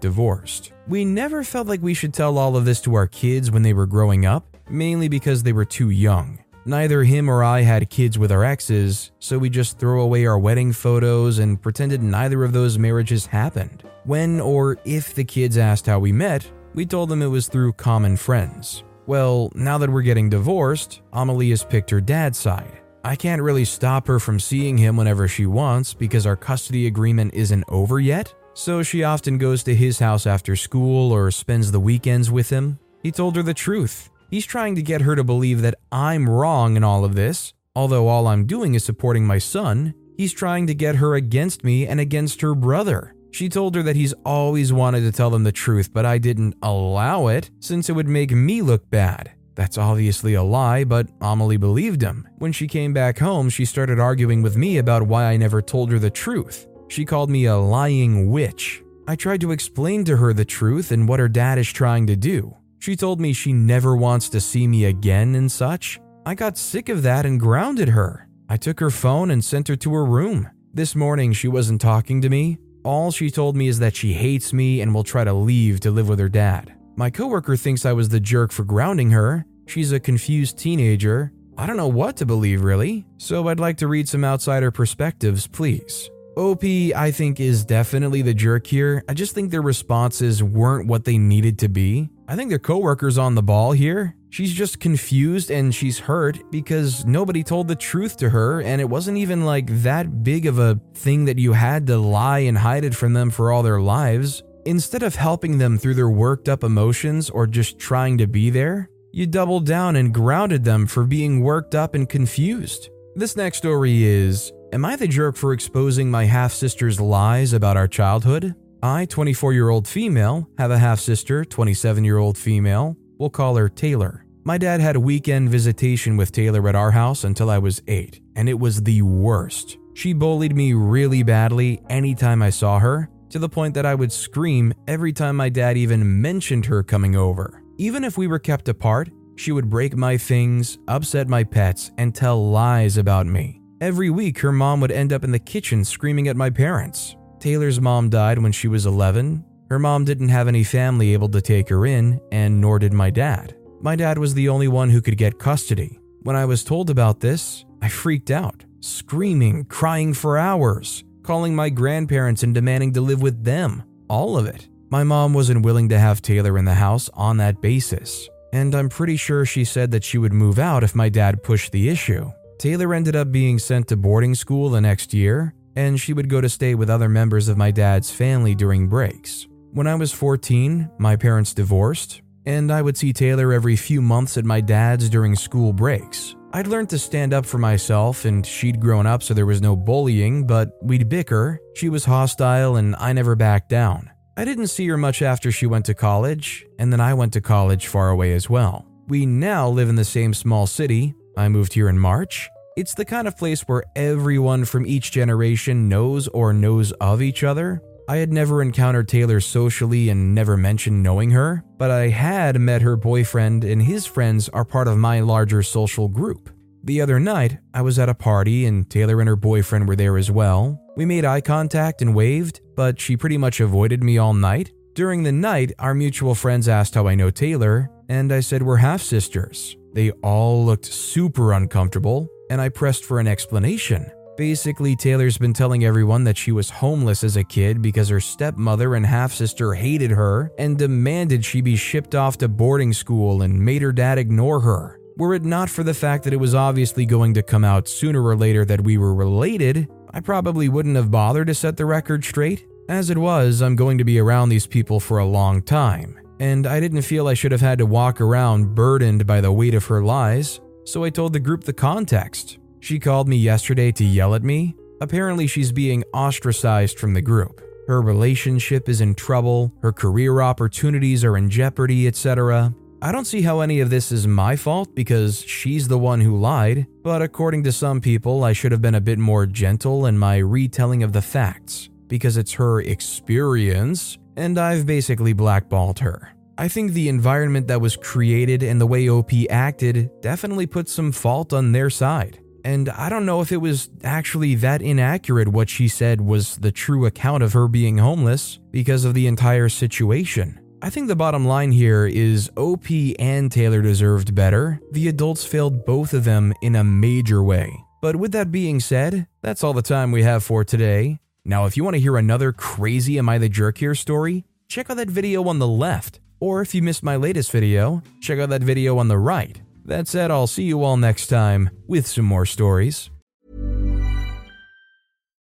divorced. 0.00 0.72
We 0.88 1.04
never 1.04 1.44
felt 1.44 1.66
like 1.66 1.82
we 1.82 1.92
should 1.92 2.14
tell 2.14 2.38
all 2.38 2.56
of 2.56 2.64
this 2.64 2.80
to 2.82 2.94
our 2.94 3.06
kids 3.06 3.50
when 3.50 3.62
they 3.62 3.74
were 3.74 3.86
growing 3.86 4.24
up, 4.24 4.56
mainly 4.70 5.08
because 5.08 5.42
they 5.42 5.52
were 5.52 5.66
too 5.66 5.90
young. 5.90 6.38
Neither 6.64 7.04
him 7.04 7.28
or 7.28 7.44
I 7.44 7.60
had 7.60 7.90
kids 7.90 8.18
with 8.18 8.32
our 8.32 8.42
exes, 8.42 9.12
so 9.18 9.38
we 9.38 9.50
just 9.50 9.78
throw 9.78 10.00
away 10.00 10.24
our 10.24 10.38
wedding 10.38 10.72
photos 10.72 11.38
and 11.38 11.60
pretended 11.60 12.02
neither 12.02 12.42
of 12.42 12.52
those 12.52 12.78
marriages 12.78 13.26
happened. 13.26 13.82
When 14.04 14.40
or 14.40 14.78
if 14.86 15.14
the 15.14 15.24
kids 15.24 15.58
asked 15.58 15.84
how 15.84 15.98
we 15.98 16.12
met, 16.12 16.50
we 16.74 16.86
told 16.86 17.10
them 17.10 17.20
it 17.20 17.26
was 17.26 17.48
through 17.48 17.74
common 17.74 18.16
friends. 18.16 18.82
Well, 19.06 19.50
now 19.54 19.76
that 19.76 19.90
we're 19.90 20.02
getting 20.02 20.30
divorced, 20.30 21.02
Amelie 21.12 21.50
has 21.50 21.64
picked 21.64 21.90
her 21.90 22.00
dad's 22.00 22.38
side. 22.38 22.79
I 23.02 23.16
can't 23.16 23.40
really 23.40 23.64
stop 23.64 24.06
her 24.08 24.20
from 24.20 24.38
seeing 24.38 24.76
him 24.76 24.96
whenever 24.96 25.26
she 25.26 25.46
wants 25.46 25.94
because 25.94 26.26
our 26.26 26.36
custody 26.36 26.86
agreement 26.86 27.32
isn't 27.32 27.64
over 27.68 27.98
yet, 27.98 28.34
so 28.52 28.82
she 28.82 29.04
often 29.04 29.38
goes 29.38 29.62
to 29.64 29.74
his 29.74 29.98
house 29.98 30.26
after 30.26 30.54
school 30.54 31.10
or 31.10 31.30
spends 31.30 31.72
the 31.72 31.80
weekends 31.80 32.30
with 32.30 32.50
him. 32.50 32.78
He 33.02 33.10
told 33.10 33.36
her 33.36 33.42
the 33.42 33.54
truth. 33.54 34.10
He's 34.30 34.44
trying 34.44 34.74
to 34.74 34.82
get 34.82 35.00
her 35.00 35.16
to 35.16 35.24
believe 35.24 35.62
that 35.62 35.76
I'm 35.90 36.28
wrong 36.28 36.76
in 36.76 36.84
all 36.84 37.04
of 37.04 37.14
this. 37.14 37.54
Although 37.74 38.08
all 38.08 38.26
I'm 38.26 38.46
doing 38.46 38.74
is 38.74 38.84
supporting 38.84 39.26
my 39.26 39.38
son, 39.38 39.94
he's 40.16 40.32
trying 40.32 40.66
to 40.66 40.74
get 40.74 40.96
her 40.96 41.14
against 41.14 41.64
me 41.64 41.86
and 41.86 42.00
against 42.00 42.42
her 42.42 42.54
brother. 42.54 43.14
She 43.32 43.48
told 43.48 43.74
her 43.76 43.82
that 43.84 43.96
he's 43.96 44.12
always 44.26 44.72
wanted 44.72 45.00
to 45.02 45.12
tell 45.12 45.30
them 45.30 45.44
the 45.44 45.52
truth, 45.52 45.92
but 45.92 46.04
I 46.04 46.18
didn't 46.18 46.56
allow 46.62 47.28
it 47.28 47.50
since 47.60 47.88
it 47.88 47.94
would 47.94 48.08
make 48.08 48.32
me 48.32 48.60
look 48.60 48.90
bad. 48.90 49.32
That's 49.60 49.76
obviously 49.76 50.32
a 50.32 50.42
lie, 50.42 50.84
but 50.84 51.08
Amelie 51.20 51.58
believed 51.58 52.00
him. 52.00 52.26
When 52.38 52.50
she 52.50 52.66
came 52.66 52.94
back 52.94 53.18
home, 53.18 53.50
she 53.50 53.66
started 53.66 54.00
arguing 54.00 54.40
with 54.40 54.56
me 54.56 54.78
about 54.78 55.02
why 55.02 55.24
I 55.24 55.36
never 55.36 55.60
told 55.60 55.92
her 55.92 55.98
the 55.98 56.08
truth. 56.08 56.66
She 56.88 57.04
called 57.04 57.28
me 57.28 57.44
a 57.44 57.58
lying 57.58 58.30
witch. 58.30 58.82
I 59.06 59.16
tried 59.16 59.42
to 59.42 59.50
explain 59.50 60.06
to 60.06 60.16
her 60.16 60.32
the 60.32 60.46
truth 60.46 60.92
and 60.92 61.06
what 61.06 61.20
her 61.20 61.28
dad 61.28 61.58
is 61.58 61.70
trying 61.70 62.06
to 62.06 62.16
do. 62.16 62.56
She 62.78 62.96
told 62.96 63.20
me 63.20 63.34
she 63.34 63.52
never 63.52 63.94
wants 63.94 64.30
to 64.30 64.40
see 64.40 64.66
me 64.66 64.86
again 64.86 65.34
and 65.34 65.52
such. 65.52 66.00
I 66.24 66.34
got 66.34 66.56
sick 66.56 66.88
of 66.88 67.02
that 67.02 67.26
and 67.26 67.38
grounded 67.38 67.90
her. 67.90 68.28
I 68.48 68.56
took 68.56 68.80
her 68.80 68.88
phone 68.88 69.30
and 69.30 69.44
sent 69.44 69.68
her 69.68 69.76
to 69.76 69.92
her 69.92 70.06
room. 70.06 70.48
This 70.72 70.96
morning, 70.96 71.34
she 71.34 71.48
wasn't 71.48 71.82
talking 71.82 72.22
to 72.22 72.30
me. 72.30 72.56
All 72.82 73.10
she 73.10 73.30
told 73.30 73.56
me 73.56 73.68
is 73.68 73.78
that 73.80 73.94
she 73.94 74.14
hates 74.14 74.54
me 74.54 74.80
and 74.80 74.94
will 74.94 75.04
try 75.04 75.24
to 75.24 75.34
leave 75.34 75.80
to 75.80 75.90
live 75.90 76.08
with 76.08 76.18
her 76.18 76.30
dad. 76.30 76.72
My 76.96 77.08
coworker 77.08 77.56
thinks 77.56 77.86
I 77.86 77.92
was 77.92 78.08
the 78.08 78.20
jerk 78.20 78.52
for 78.52 78.64
grounding 78.64 79.10
her. 79.10 79.46
She's 79.70 79.92
a 79.92 80.00
confused 80.00 80.58
teenager. 80.58 81.32
I 81.56 81.64
don't 81.64 81.76
know 81.76 81.86
what 81.86 82.16
to 82.16 82.26
believe, 82.26 82.62
really. 82.62 83.06
So 83.18 83.46
I'd 83.46 83.60
like 83.60 83.76
to 83.76 83.86
read 83.86 84.08
some 84.08 84.24
outsider 84.24 84.72
perspectives, 84.72 85.46
please. 85.46 86.10
OP, 86.36 86.64
I 86.64 87.12
think, 87.12 87.38
is 87.38 87.64
definitely 87.64 88.22
the 88.22 88.34
jerk 88.34 88.66
here. 88.66 89.04
I 89.08 89.14
just 89.14 89.32
think 89.32 89.52
their 89.52 89.62
responses 89.62 90.42
weren't 90.42 90.88
what 90.88 91.04
they 91.04 91.18
needed 91.18 91.56
to 91.60 91.68
be. 91.68 92.10
I 92.26 92.34
think 92.34 92.50
their 92.50 92.58
coworker's 92.58 93.16
on 93.16 93.36
the 93.36 93.44
ball 93.44 93.70
here. 93.70 94.16
She's 94.30 94.52
just 94.52 94.80
confused 94.80 95.52
and 95.52 95.72
she's 95.72 96.00
hurt 96.00 96.50
because 96.50 97.04
nobody 97.04 97.44
told 97.44 97.68
the 97.68 97.76
truth 97.76 98.16
to 98.16 98.30
her, 98.30 98.62
and 98.62 98.80
it 98.80 98.90
wasn't 98.90 99.18
even 99.18 99.44
like 99.44 99.68
that 99.82 100.24
big 100.24 100.46
of 100.46 100.58
a 100.58 100.80
thing 100.94 101.26
that 101.26 101.38
you 101.38 101.52
had 101.52 101.86
to 101.86 101.96
lie 101.96 102.40
and 102.40 102.58
hide 102.58 102.84
it 102.84 102.96
from 102.96 103.12
them 103.12 103.30
for 103.30 103.52
all 103.52 103.62
their 103.62 103.80
lives. 103.80 104.42
Instead 104.66 105.02
of 105.02 105.14
helping 105.14 105.58
them 105.58 105.78
through 105.78 105.94
their 105.94 106.10
worked 106.10 106.48
up 106.48 106.64
emotions 106.64 107.30
or 107.30 107.46
just 107.46 107.78
trying 107.78 108.18
to 108.18 108.26
be 108.26 108.50
there, 108.50 108.89
you 109.12 109.26
doubled 109.26 109.66
down 109.66 109.96
and 109.96 110.14
grounded 110.14 110.64
them 110.64 110.86
for 110.86 111.04
being 111.04 111.40
worked 111.40 111.74
up 111.74 111.94
and 111.94 112.08
confused. 112.08 112.90
This 113.14 113.36
next 113.36 113.58
story 113.58 114.04
is 114.04 114.52
Am 114.72 114.84
I 114.84 114.94
the 114.94 115.08
jerk 115.08 115.36
for 115.36 115.52
exposing 115.52 116.10
my 116.10 116.24
half 116.24 116.52
sister's 116.52 117.00
lies 117.00 117.52
about 117.52 117.76
our 117.76 117.88
childhood? 117.88 118.54
I, 118.82 119.04
24 119.06 119.52
year 119.52 119.68
old 119.68 119.88
female, 119.88 120.48
have 120.58 120.70
a 120.70 120.78
half 120.78 121.00
sister, 121.00 121.44
27 121.44 122.04
year 122.04 122.18
old 122.18 122.38
female. 122.38 122.96
We'll 123.18 123.30
call 123.30 123.56
her 123.56 123.68
Taylor. 123.68 124.24
My 124.44 124.56
dad 124.56 124.80
had 124.80 124.96
a 124.96 125.00
weekend 125.00 125.50
visitation 125.50 126.16
with 126.16 126.32
Taylor 126.32 126.66
at 126.68 126.74
our 126.74 126.92
house 126.92 127.24
until 127.24 127.50
I 127.50 127.58
was 127.58 127.82
8, 127.88 128.20
and 128.36 128.48
it 128.48 128.58
was 128.58 128.82
the 128.82 129.02
worst. 129.02 129.76
She 129.92 130.14
bullied 130.14 130.56
me 130.56 130.72
really 130.72 131.22
badly 131.22 131.82
anytime 131.90 132.40
I 132.40 132.50
saw 132.50 132.78
her, 132.78 133.10
to 133.28 133.38
the 133.38 133.48
point 133.48 133.74
that 133.74 133.84
I 133.84 133.94
would 133.94 134.12
scream 134.12 134.72
every 134.88 135.12
time 135.12 135.36
my 135.36 135.50
dad 135.50 135.76
even 135.76 136.22
mentioned 136.22 136.66
her 136.66 136.82
coming 136.82 137.16
over. 137.16 137.62
Even 137.80 138.04
if 138.04 138.18
we 138.18 138.26
were 138.26 138.38
kept 138.38 138.68
apart, 138.68 139.08
she 139.36 139.52
would 139.52 139.70
break 139.70 139.96
my 139.96 140.18
things, 140.18 140.76
upset 140.86 141.28
my 141.28 141.42
pets, 141.42 141.90
and 141.96 142.14
tell 142.14 142.50
lies 142.50 142.98
about 142.98 143.24
me. 143.24 143.62
Every 143.80 144.10
week, 144.10 144.38
her 144.40 144.52
mom 144.52 144.82
would 144.82 144.92
end 144.92 145.14
up 145.14 145.24
in 145.24 145.32
the 145.32 145.38
kitchen 145.38 145.82
screaming 145.82 146.28
at 146.28 146.36
my 146.36 146.50
parents. 146.50 147.16
Taylor's 147.38 147.80
mom 147.80 148.10
died 148.10 148.36
when 148.36 148.52
she 148.52 148.68
was 148.68 148.84
11. 148.84 149.42
Her 149.70 149.78
mom 149.78 150.04
didn't 150.04 150.28
have 150.28 150.46
any 150.46 150.62
family 150.62 151.14
able 151.14 151.30
to 151.30 151.40
take 151.40 151.70
her 151.70 151.86
in, 151.86 152.20
and 152.30 152.60
nor 152.60 152.78
did 152.78 152.92
my 152.92 153.08
dad. 153.08 153.56
My 153.80 153.96
dad 153.96 154.18
was 154.18 154.34
the 154.34 154.50
only 154.50 154.68
one 154.68 154.90
who 154.90 155.00
could 155.00 155.16
get 155.16 155.38
custody. 155.38 155.98
When 156.20 156.36
I 156.36 156.44
was 156.44 156.62
told 156.62 156.90
about 156.90 157.20
this, 157.20 157.64
I 157.80 157.88
freaked 157.88 158.30
out, 158.30 158.62
screaming, 158.80 159.64
crying 159.64 160.12
for 160.12 160.36
hours, 160.36 161.02
calling 161.22 161.56
my 161.56 161.70
grandparents 161.70 162.42
and 162.42 162.54
demanding 162.54 162.92
to 162.92 163.00
live 163.00 163.22
with 163.22 163.42
them. 163.42 163.84
All 164.06 164.36
of 164.36 164.44
it. 164.44 164.68
My 164.92 165.04
mom 165.04 165.34
wasn't 165.34 165.64
willing 165.64 165.88
to 165.90 165.98
have 166.00 166.20
Taylor 166.20 166.58
in 166.58 166.64
the 166.64 166.74
house 166.74 167.08
on 167.14 167.36
that 167.36 167.60
basis, 167.60 168.28
and 168.52 168.74
I'm 168.74 168.88
pretty 168.88 169.16
sure 169.16 169.46
she 169.46 169.64
said 169.64 169.92
that 169.92 170.02
she 170.02 170.18
would 170.18 170.32
move 170.32 170.58
out 170.58 170.82
if 170.82 170.96
my 170.96 171.08
dad 171.08 171.44
pushed 171.44 171.70
the 171.70 171.88
issue. 171.88 172.32
Taylor 172.58 172.92
ended 172.92 173.14
up 173.14 173.30
being 173.30 173.60
sent 173.60 173.86
to 173.88 173.96
boarding 173.96 174.34
school 174.34 174.68
the 174.68 174.80
next 174.80 175.14
year, 175.14 175.54
and 175.76 176.00
she 176.00 176.12
would 176.12 176.28
go 176.28 176.40
to 176.40 176.48
stay 176.48 176.74
with 176.74 176.90
other 176.90 177.08
members 177.08 177.46
of 177.46 177.56
my 177.56 177.70
dad's 177.70 178.10
family 178.10 178.56
during 178.56 178.88
breaks. 178.88 179.46
When 179.70 179.86
I 179.86 179.94
was 179.94 180.12
14, 180.12 180.90
my 180.98 181.14
parents 181.14 181.54
divorced, 181.54 182.22
and 182.44 182.72
I 182.72 182.82
would 182.82 182.96
see 182.96 183.12
Taylor 183.12 183.52
every 183.52 183.76
few 183.76 184.02
months 184.02 184.36
at 184.36 184.44
my 184.44 184.60
dad's 184.60 185.08
during 185.08 185.36
school 185.36 185.72
breaks. 185.72 186.34
I'd 186.52 186.66
learned 186.66 186.90
to 186.90 186.98
stand 186.98 187.32
up 187.32 187.46
for 187.46 187.58
myself, 187.58 188.24
and 188.24 188.44
she'd 188.44 188.80
grown 188.80 189.06
up 189.06 189.22
so 189.22 189.34
there 189.34 189.46
was 189.46 189.62
no 189.62 189.76
bullying, 189.76 190.48
but 190.48 190.76
we'd 190.82 191.08
bicker. 191.08 191.60
She 191.76 191.88
was 191.88 192.04
hostile, 192.04 192.74
and 192.74 192.96
I 192.98 193.12
never 193.12 193.36
backed 193.36 193.68
down. 193.68 194.10
I 194.40 194.44
didn't 194.46 194.68
see 194.68 194.88
her 194.88 194.96
much 194.96 195.20
after 195.20 195.52
she 195.52 195.66
went 195.66 195.84
to 195.84 195.92
college, 195.92 196.64
and 196.78 196.90
then 196.90 196.98
I 196.98 197.12
went 197.12 197.34
to 197.34 197.42
college 197.42 197.88
far 197.88 198.08
away 198.08 198.32
as 198.32 198.48
well. 198.48 198.86
We 199.06 199.26
now 199.26 199.68
live 199.68 199.90
in 199.90 199.96
the 199.96 200.04
same 200.06 200.32
small 200.32 200.66
city. 200.66 201.12
I 201.36 201.50
moved 201.50 201.74
here 201.74 201.90
in 201.90 201.98
March. 201.98 202.48
It's 202.74 202.94
the 202.94 203.04
kind 203.04 203.28
of 203.28 203.36
place 203.36 203.68
where 203.68 203.82
everyone 203.94 204.64
from 204.64 204.86
each 204.86 205.12
generation 205.12 205.90
knows 205.90 206.26
or 206.28 206.54
knows 206.54 206.90
of 206.92 207.20
each 207.20 207.44
other. 207.44 207.82
I 208.08 208.16
had 208.16 208.32
never 208.32 208.62
encountered 208.62 209.08
Taylor 209.08 209.40
socially 209.40 210.08
and 210.08 210.34
never 210.34 210.56
mentioned 210.56 211.02
knowing 211.02 211.32
her, 211.32 211.62
but 211.76 211.90
I 211.90 212.08
had 212.08 212.58
met 212.58 212.80
her 212.80 212.96
boyfriend, 212.96 213.62
and 213.62 213.82
his 213.82 214.06
friends 214.06 214.48
are 214.48 214.64
part 214.64 214.88
of 214.88 214.96
my 214.96 215.20
larger 215.20 215.62
social 215.62 216.08
group. 216.08 216.48
The 216.82 217.02
other 217.02 217.20
night, 217.20 217.58
I 217.74 217.82
was 217.82 217.98
at 217.98 218.08
a 218.08 218.14
party 218.14 218.64
and 218.64 218.88
Taylor 218.88 219.20
and 219.20 219.28
her 219.28 219.36
boyfriend 219.36 219.86
were 219.86 219.96
there 219.96 220.16
as 220.16 220.30
well. 220.30 220.80
We 220.96 221.06
made 221.06 221.24
eye 221.24 221.40
contact 221.40 222.02
and 222.02 222.14
waved, 222.14 222.60
but 222.74 223.00
she 223.00 223.16
pretty 223.16 223.38
much 223.38 223.60
avoided 223.60 224.02
me 224.02 224.18
all 224.18 224.34
night. 224.34 224.72
During 224.94 225.22
the 225.22 225.32
night, 225.32 225.72
our 225.78 225.94
mutual 225.94 226.34
friends 226.34 226.68
asked 226.68 226.94
how 226.94 227.06
I 227.06 227.14
know 227.14 227.30
Taylor, 227.30 227.90
and 228.08 228.32
I 228.32 228.40
said 228.40 228.62
we're 228.62 228.76
half 228.76 229.00
sisters. 229.00 229.76
They 229.92 230.10
all 230.22 230.64
looked 230.64 230.84
super 230.84 231.52
uncomfortable, 231.52 232.28
and 232.50 232.60
I 232.60 232.68
pressed 232.68 233.04
for 233.04 233.20
an 233.20 233.28
explanation. 233.28 234.10
Basically, 234.36 234.96
Taylor's 234.96 235.38
been 235.38 235.52
telling 235.52 235.84
everyone 235.84 236.24
that 236.24 236.38
she 236.38 236.50
was 236.50 236.70
homeless 236.70 237.22
as 237.24 237.36
a 237.36 237.44
kid 237.44 237.82
because 237.82 238.08
her 238.08 238.20
stepmother 238.20 238.94
and 238.94 239.04
half 239.04 239.32
sister 239.32 239.74
hated 239.74 240.10
her 240.10 240.50
and 240.58 240.78
demanded 240.78 241.44
she 241.44 241.60
be 241.60 241.76
shipped 241.76 242.14
off 242.14 242.38
to 242.38 242.48
boarding 242.48 242.92
school 242.92 243.42
and 243.42 243.64
made 243.64 243.82
her 243.82 243.92
dad 243.92 244.18
ignore 244.18 244.60
her. 244.60 244.98
Were 245.16 245.34
it 245.34 245.44
not 245.44 245.68
for 245.68 245.82
the 245.82 245.92
fact 245.92 246.24
that 246.24 246.32
it 246.32 246.38
was 246.38 246.54
obviously 246.54 247.04
going 247.04 247.34
to 247.34 247.42
come 247.42 247.64
out 247.64 247.86
sooner 247.86 248.24
or 248.24 248.34
later 248.34 248.64
that 248.64 248.80
we 248.80 248.96
were 248.96 249.14
related, 249.14 249.88
I 250.12 250.20
probably 250.20 250.68
wouldn't 250.68 250.96
have 250.96 251.10
bothered 251.10 251.46
to 251.46 251.54
set 251.54 251.76
the 251.76 251.86
record 251.86 252.24
straight. 252.24 252.66
As 252.88 253.10
it 253.10 253.18
was, 253.18 253.62
I'm 253.62 253.76
going 253.76 253.98
to 253.98 254.04
be 254.04 254.18
around 254.18 254.48
these 254.48 254.66
people 254.66 254.98
for 254.98 255.18
a 255.18 255.24
long 255.24 255.62
time, 255.62 256.18
and 256.40 256.66
I 256.66 256.80
didn't 256.80 257.02
feel 257.02 257.28
I 257.28 257.34
should 257.34 257.52
have 257.52 257.60
had 257.60 257.78
to 257.78 257.86
walk 257.86 258.20
around 258.20 258.74
burdened 258.74 259.26
by 259.26 259.40
the 259.40 259.52
weight 259.52 259.74
of 259.74 259.86
her 259.86 260.02
lies, 260.02 260.60
so 260.84 261.04
I 261.04 261.10
told 261.10 261.32
the 261.32 261.38
group 261.38 261.62
the 261.62 261.72
context. 261.72 262.58
She 262.80 262.98
called 262.98 263.28
me 263.28 263.36
yesterday 263.36 263.92
to 263.92 264.04
yell 264.04 264.34
at 264.34 264.42
me. 264.42 264.74
Apparently, 265.00 265.46
she's 265.46 265.70
being 265.70 266.02
ostracized 266.12 266.98
from 266.98 267.14
the 267.14 267.22
group. 267.22 267.60
Her 267.86 268.02
relationship 268.02 268.88
is 268.88 269.00
in 269.00 269.14
trouble, 269.14 269.72
her 269.82 269.92
career 269.92 270.40
opportunities 270.40 271.24
are 271.24 271.36
in 271.36 271.48
jeopardy, 271.48 272.08
etc. 272.08 272.74
I 273.02 273.12
don't 273.12 273.24
see 273.24 273.40
how 273.40 273.60
any 273.60 273.80
of 273.80 273.88
this 273.88 274.12
is 274.12 274.26
my 274.26 274.56
fault 274.56 274.94
because 274.94 275.40
she's 275.40 275.88
the 275.88 275.98
one 275.98 276.20
who 276.20 276.38
lied, 276.38 276.86
but 277.02 277.22
according 277.22 277.64
to 277.64 277.72
some 277.72 277.98
people, 277.98 278.44
I 278.44 278.52
should 278.52 278.72
have 278.72 278.82
been 278.82 278.94
a 278.94 279.00
bit 279.00 279.18
more 279.18 279.46
gentle 279.46 280.04
in 280.04 280.18
my 280.18 280.36
retelling 280.36 281.02
of 281.02 281.14
the 281.14 281.22
facts 281.22 281.88
because 282.08 282.36
it's 282.36 282.52
her 282.52 282.82
experience, 282.82 284.18
and 284.36 284.58
I've 284.58 284.84
basically 284.84 285.32
blackballed 285.32 285.98
her. 286.00 286.34
I 286.58 286.68
think 286.68 286.92
the 286.92 287.08
environment 287.08 287.68
that 287.68 287.80
was 287.80 287.96
created 287.96 288.62
and 288.62 288.78
the 288.78 288.86
way 288.86 289.08
OP 289.08 289.30
acted 289.48 290.10
definitely 290.20 290.66
put 290.66 290.86
some 290.86 291.10
fault 291.10 291.54
on 291.54 291.72
their 291.72 291.88
side. 291.88 292.38
And 292.66 292.90
I 292.90 293.08
don't 293.08 293.24
know 293.24 293.40
if 293.40 293.50
it 293.50 293.62
was 293.62 293.88
actually 294.04 294.56
that 294.56 294.82
inaccurate 294.82 295.48
what 295.48 295.70
she 295.70 295.88
said 295.88 296.20
was 296.20 296.56
the 296.56 296.70
true 296.70 297.06
account 297.06 297.42
of 297.42 297.54
her 297.54 297.66
being 297.66 297.96
homeless 297.96 298.58
because 298.70 299.06
of 299.06 299.14
the 299.14 299.26
entire 299.26 299.70
situation. 299.70 300.60
I 300.82 300.88
think 300.88 301.08
the 301.08 301.16
bottom 301.16 301.44
line 301.44 301.72
here 301.72 302.06
is 302.06 302.50
OP 302.56 302.86
and 303.18 303.52
Taylor 303.52 303.82
deserved 303.82 304.34
better. 304.34 304.80
The 304.92 305.08
adults 305.08 305.44
failed 305.44 305.84
both 305.84 306.14
of 306.14 306.24
them 306.24 306.54
in 306.62 306.74
a 306.74 306.82
major 306.82 307.42
way. 307.42 307.84
But 308.00 308.16
with 308.16 308.32
that 308.32 308.50
being 308.50 308.80
said, 308.80 309.26
that's 309.42 309.62
all 309.62 309.74
the 309.74 309.82
time 309.82 310.10
we 310.10 310.22
have 310.22 310.42
for 310.42 310.64
today. 310.64 311.20
Now, 311.44 311.66
if 311.66 311.76
you 311.76 311.84
want 311.84 311.96
to 311.96 312.00
hear 312.00 312.16
another 312.16 312.52
crazy 312.52 313.18
Am 313.18 313.28
I 313.28 313.36
the 313.36 313.50
Jerk 313.50 313.76
here 313.76 313.94
story, 313.94 314.46
check 314.68 314.88
out 314.88 314.96
that 314.96 315.10
video 315.10 315.46
on 315.48 315.58
the 315.58 315.68
left. 315.68 316.20
Or 316.40 316.62
if 316.62 316.74
you 316.74 316.80
missed 316.80 317.02
my 317.02 317.16
latest 317.16 317.52
video, 317.52 318.02
check 318.22 318.38
out 318.38 318.48
that 318.48 318.62
video 318.62 318.96
on 318.96 319.08
the 319.08 319.18
right. 319.18 319.60
That 319.84 320.08
said, 320.08 320.30
I'll 320.30 320.46
see 320.46 320.62
you 320.62 320.82
all 320.82 320.96
next 320.96 321.26
time 321.26 321.68
with 321.86 322.06
some 322.06 322.24
more 322.24 322.46
stories. 322.46 323.10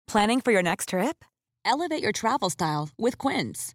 Planning 0.06 0.42
for 0.42 0.52
your 0.52 0.62
next 0.62 0.90
trip? 0.90 1.24
Elevate 1.64 2.02
your 2.02 2.12
travel 2.12 2.50
style 2.50 2.90
with 2.98 3.16
Quince. 3.16 3.74